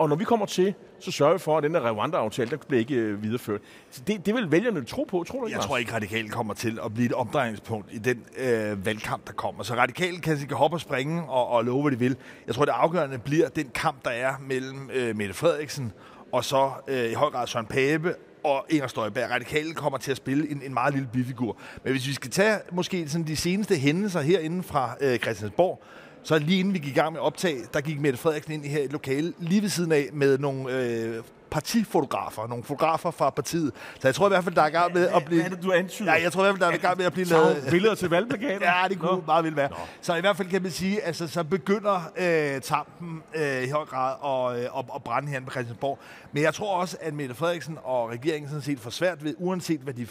og 0.00 0.08
når 0.08 0.16
vi 0.16 0.24
kommer 0.24 0.46
til, 0.46 0.74
så 1.00 1.10
sørger 1.10 1.32
vi 1.32 1.38
for, 1.38 1.56
at 1.56 1.62
den 1.62 1.74
der 1.74 1.92
Rwanda-aftale, 1.92 2.50
der 2.50 2.56
bliver 2.56 2.80
ikke 2.80 2.94
øh, 2.94 3.22
videreført. 3.22 3.60
Så 3.90 4.02
det, 4.06 4.26
det 4.26 4.34
vil 4.34 4.52
vælgerne 4.52 4.84
tro 4.84 5.04
på, 5.04 5.24
tror 5.24 5.40
du 5.40 5.46
ikke, 5.46 5.58
Jeg 5.58 5.64
tror 5.64 5.76
ikke, 5.76 5.94
Radikale 5.94 6.28
kommer 6.28 6.54
til 6.54 6.78
at 6.84 6.94
blive 6.94 7.06
et 7.06 7.12
omdrejningspunkt 7.12 7.88
i 7.92 7.98
den 7.98 8.24
øh, 8.38 8.86
valgkamp, 8.86 9.26
der 9.26 9.32
kommer. 9.32 9.62
Så 9.62 9.74
Radikale 9.74 10.18
kan 10.18 10.40
ikke 10.40 10.54
hoppe 10.54 10.76
og 10.76 10.80
springe 10.80 11.22
og, 11.22 11.48
og 11.48 11.64
love, 11.64 11.82
hvad 11.82 11.92
de 11.92 11.98
vil. 11.98 12.16
Jeg 12.46 12.54
tror, 12.54 12.64
det 12.64 12.72
afgørende 12.72 13.18
bliver 13.18 13.48
den 13.48 13.70
kamp, 13.74 14.04
der 14.04 14.10
er 14.10 14.34
mellem 14.40 14.90
øh, 14.94 15.16
Mette 15.16 15.34
Frederiksen 15.34 15.92
og 16.32 16.44
så 16.44 16.70
øh, 16.88 17.10
i 17.10 17.14
høj 17.14 17.30
grad 17.30 17.46
Søren 17.46 17.66
Pape 17.66 18.14
og 18.44 18.66
Inger 18.68 18.86
Støjberg. 18.86 19.30
Radikale 19.30 19.74
kommer 19.74 19.98
til 19.98 20.10
at 20.10 20.16
spille 20.16 20.50
en, 20.50 20.62
en 20.64 20.74
meget 20.74 20.94
lille 20.94 21.08
bifigur. 21.12 21.56
Men 21.84 21.92
hvis 21.92 22.08
vi 22.08 22.12
skal 22.12 22.30
tage 22.30 22.58
måske 22.72 23.08
sådan 23.08 23.26
de 23.26 23.36
seneste 23.36 23.74
hændelser 23.74 24.20
herinde 24.20 24.62
fra 24.62 24.96
øh, 25.00 25.18
Christiansborg, 25.18 25.82
så 26.22 26.38
lige 26.38 26.58
inden 26.58 26.74
vi 26.74 26.78
gik 26.78 26.96
i 26.96 26.98
gang 26.98 27.12
med 27.12 27.20
optag, 27.20 27.56
der 27.74 27.80
gik 27.80 28.00
Mette 28.00 28.18
Frederiksen 28.18 28.52
ind 28.52 28.64
i 28.64 28.68
her 28.68 28.82
et 28.82 28.92
lokale 28.92 29.32
lige 29.38 29.62
ved 29.62 29.68
siden 29.68 29.92
af 29.92 30.08
med 30.12 30.38
nogle 30.38 30.72
øh, 30.72 31.22
partifotografer, 31.50 32.46
nogle 32.46 32.64
fotografer 32.64 33.10
fra 33.10 33.30
partiet. 33.30 33.72
Så 34.00 34.08
jeg 34.08 34.14
tror 34.14 34.26
i 34.26 34.28
hvert 34.28 34.44
fald, 34.44 34.54
der 34.54 34.62
er 34.62 34.66
i 34.66 34.70
gang 34.70 34.94
med 34.94 35.08
at 35.08 35.24
blive... 35.24 35.42
Hvad 35.42 35.50
er 35.50 35.54
det, 35.56 35.64
du 35.64 35.72
antyder? 35.72 36.12
Ja, 36.12 36.22
jeg 36.22 36.32
tror 36.32 36.42
i 36.42 36.44
hvert 36.44 36.54
fald, 36.54 36.60
der 36.60 36.66
er 36.66 36.74
i 36.74 36.76
gang 36.76 36.98
med 36.98 37.06
at 37.06 37.12
blive 37.12 37.26
lavet... 37.26 37.66
billeder 37.70 37.94
til 37.94 38.10
valgplakater? 38.10 38.80
ja, 38.80 38.88
det 38.88 38.98
kunne 38.98 39.10
Nå. 39.10 39.22
meget 39.26 39.44
vel 39.44 39.56
være. 39.56 39.70
Nå. 39.70 39.76
Så 40.00 40.14
i 40.14 40.20
hvert 40.20 40.36
fald 40.36 40.48
kan 40.48 40.62
man 40.62 40.70
sige, 40.70 41.02
altså 41.02 41.28
så 41.28 41.44
begynder 41.44 42.12
øh, 42.16 42.60
tampen 42.60 43.22
øh, 43.34 43.62
i 43.62 43.68
høj 43.68 43.84
grad 43.84 44.14
at, 44.24 44.60
øh, 44.60 44.78
at, 44.78 44.84
at 44.94 45.02
brænde 45.04 45.28
her 45.28 45.40
på 45.40 45.50
Christiansborg. 45.50 45.98
Men 46.32 46.42
jeg 46.42 46.54
tror 46.54 46.76
også, 46.76 46.96
at 47.00 47.14
Mette 47.14 47.34
Frederiksen 47.34 47.78
og 47.84 48.10
regeringen 48.10 48.48
sådan 48.48 48.62
set 48.62 48.80
får 48.80 48.90
svært 48.90 49.24
ved, 49.24 49.34
uanset 49.38 49.80
hvad 49.80 49.94
de 49.94 50.06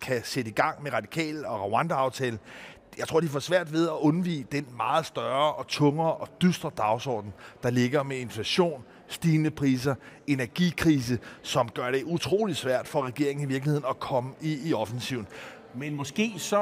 kan 0.00 0.20
sætte 0.24 0.50
i 0.50 0.54
gang 0.54 0.82
med 0.82 0.92
radikal 0.92 1.46
og 1.46 1.72
Rwanda-aftale, 1.72 2.38
jeg 2.98 3.08
tror, 3.08 3.20
de 3.20 3.28
får 3.28 3.38
svært 3.38 3.72
ved 3.72 3.88
at 3.88 3.94
undvige 4.00 4.46
den 4.52 4.66
meget 4.76 5.06
større 5.06 5.52
og 5.52 5.66
tungere 5.66 6.14
og 6.14 6.28
dystre 6.42 6.70
dagsorden, 6.76 7.32
der 7.62 7.70
ligger 7.70 8.02
med 8.02 8.16
inflation, 8.16 8.84
stigende 9.08 9.50
priser, 9.50 9.94
energikrise, 10.26 11.18
som 11.42 11.68
gør 11.68 11.90
det 11.90 12.02
utrolig 12.04 12.56
svært 12.56 12.88
for 12.88 13.06
regeringen 13.06 13.44
i 13.44 13.52
virkeligheden 13.52 13.84
at 13.90 14.00
komme 14.00 14.30
i, 14.40 14.68
i 14.68 14.74
offensiven. 14.74 15.26
Men 15.74 15.96
måske 15.96 16.32
så 16.36 16.58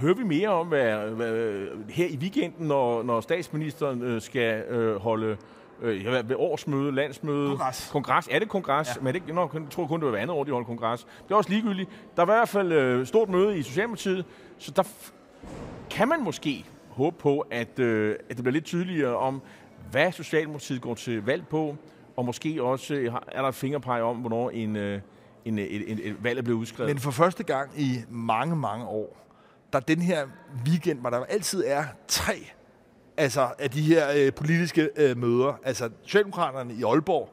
hører 0.00 0.14
vi 0.14 0.24
mere 0.24 0.48
om, 0.48 0.66
hvad, 0.66 0.96
hvad 0.96 1.66
her 1.88 2.06
i 2.06 2.16
weekenden, 2.16 2.66
når, 2.68 3.02
når 3.02 3.20
statsministeren 3.20 4.02
øh, 4.02 4.22
skal 4.22 4.62
øh, 4.62 4.96
holde 4.96 5.36
øh, 5.82 6.28
ved 6.28 6.36
årsmøde, 6.36 6.94
landsmøde, 6.94 7.48
kongres. 7.48 7.88
kongres. 7.92 8.28
Er 8.30 8.38
det 8.38 8.48
kongres? 8.48 8.88
Ja. 8.96 9.02
Men 9.02 9.14
det, 9.14 9.22
jeg 9.28 9.48
tror 9.70 9.86
kun, 9.86 10.00
det 10.00 10.12
var 10.12 10.18
andet 10.18 10.36
år, 10.36 10.44
de 10.44 10.50
holder 10.50 10.66
kongres. 10.66 11.06
Det 11.28 11.30
er 11.30 11.34
også 11.34 11.50
ligegyldigt. 11.50 11.90
Der 12.16 12.24
var 12.24 12.34
i 12.34 12.36
hvert 12.36 12.48
fald 12.48 12.72
øh, 12.72 13.06
stort 13.06 13.28
møde 13.28 13.58
i 13.58 13.62
Socialdemokratiet, 13.62 14.24
så 14.58 14.70
der 14.70 14.82
kan 15.90 16.08
man 16.08 16.24
måske 16.24 16.64
håbe 16.88 17.16
på, 17.18 17.46
at, 17.50 17.78
øh, 17.78 18.16
at 18.30 18.36
det 18.36 18.44
bliver 18.44 18.52
lidt 18.52 18.64
tydeligere 18.64 19.16
om, 19.16 19.42
hvad 19.90 20.12
Socialdemokratiet 20.12 20.80
går 20.80 20.94
til 20.94 21.24
valg 21.24 21.48
på, 21.48 21.76
og 22.16 22.24
måske 22.24 22.62
også 22.62 22.94
øh, 22.94 23.14
er 23.32 23.42
der 23.42 23.48
et 23.48 23.54
fingerpege 23.54 24.02
om, 24.02 24.16
hvornår 24.16 24.50
en, 24.50 24.76
øh, 24.76 25.00
en, 25.44 25.58
en, 25.58 25.82
en, 25.86 26.00
en 26.02 26.16
valg 26.20 26.38
er 26.38 26.42
blevet 26.42 26.58
udskrevet. 26.58 26.90
Men 26.90 26.98
for 26.98 27.10
første 27.10 27.42
gang 27.42 27.70
i 27.76 27.98
mange, 28.10 28.56
mange 28.56 28.86
år, 28.86 29.18
der 29.72 29.80
den 29.80 30.02
her 30.02 30.26
weekend, 30.66 30.98
hvor 31.00 31.10
der 31.10 31.24
altid 31.24 31.64
er 31.66 31.84
tre 32.08 32.34
altså, 33.16 33.48
af 33.58 33.70
de 33.70 33.82
her 33.82 34.06
øh, 34.16 34.32
politiske 34.32 34.90
øh, 34.96 35.16
møder, 35.16 35.60
altså 35.64 35.90
Socialdemokraterne 36.02 36.74
i 36.74 36.82
Aalborg, 36.82 37.28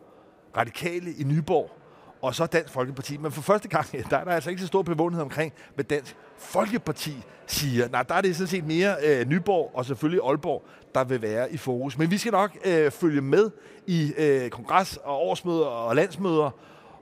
Radikale 0.57 1.11
i 1.11 1.23
Nyborg, 1.23 1.78
og 2.21 2.35
så 2.35 2.45
Dansk 2.45 2.73
Folkeparti. 2.73 3.17
Men 3.17 3.31
for 3.31 3.41
første 3.41 3.67
gang, 3.67 3.91
der 4.09 4.17
er 4.17 4.23
der 4.23 4.31
altså 4.31 4.49
ikke 4.49 4.61
så 4.61 4.67
stor 4.67 4.81
bevågenhed 4.81 5.21
omkring, 5.21 5.53
hvad 5.75 5.85
Dansk 5.85 6.15
Folkeparti 6.37 7.23
siger. 7.47 7.89
Nej, 7.89 8.03
der 8.03 8.15
er 8.15 8.21
det 8.21 8.35
sådan 8.35 8.47
set 8.47 8.65
mere 8.65 8.95
øh, 9.05 9.27
Nyborg 9.27 9.71
og 9.73 9.85
selvfølgelig 9.85 10.21
Aalborg, 10.25 10.65
der 10.95 11.03
vil 11.03 11.21
være 11.21 11.51
i 11.53 11.57
fokus. 11.57 11.97
Men 11.97 12.11
vi 12.11 12.17
skal 12.17 12.31
nok 12.31 12.57
øh, 12.65 12.91
følge 12.91 13.21
med 13.21 13.51
i 13.87 14.13
øh, 14.17 14.49
kongres 14.49 14.97
og 14.97 15.27
årsmøder 15.27 15.65
og 15.65 15.95
landsmøder 15.95 16.51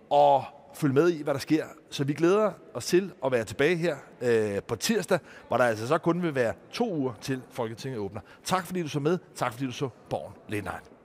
og 0.10 0.44
følge 0.76 0.94
med 0.94 1.10
i, 1.10 1.24
hvad 1.24 1.34
der 1.34 1.40
sker. 1.40 1.66
Så 1.90 2.04
vi 2.04 2.14
glæder 2.14 2.52
os 2.74 2.86
til 2.86 3.12
at 3.26 3.32
være 3.32 3.44
tilbage 3.44 3.76
her 3.76 3.96
øh, 4.22 4.62
på 4.68 4.76
tirsdag, 4.76 5.20
hvor 5.48 5.58
der 5.58 5.64
altså 5.64 5.88
så 5.88 5.98
kun 5.98 6.22
vil 6.22 6.36
være 6.36 6.54
to 6.72 6.94
uger 6.94 7.14
til 7.22 7.42
Folketinget 7.52 8.00
åbner. 8.00 8.22
Tak 8.46 8.66
fordi 8.66 8.82
du 8.82 8.90
så 8.90 9.00
med. 9.00 9.18
Tak 9.36 9.54
fordi 9.54 9.66
du 9.66 9.72
så 9.72 9.90
Borgen 10.10 10.34
Lindheim. 10.48 10.97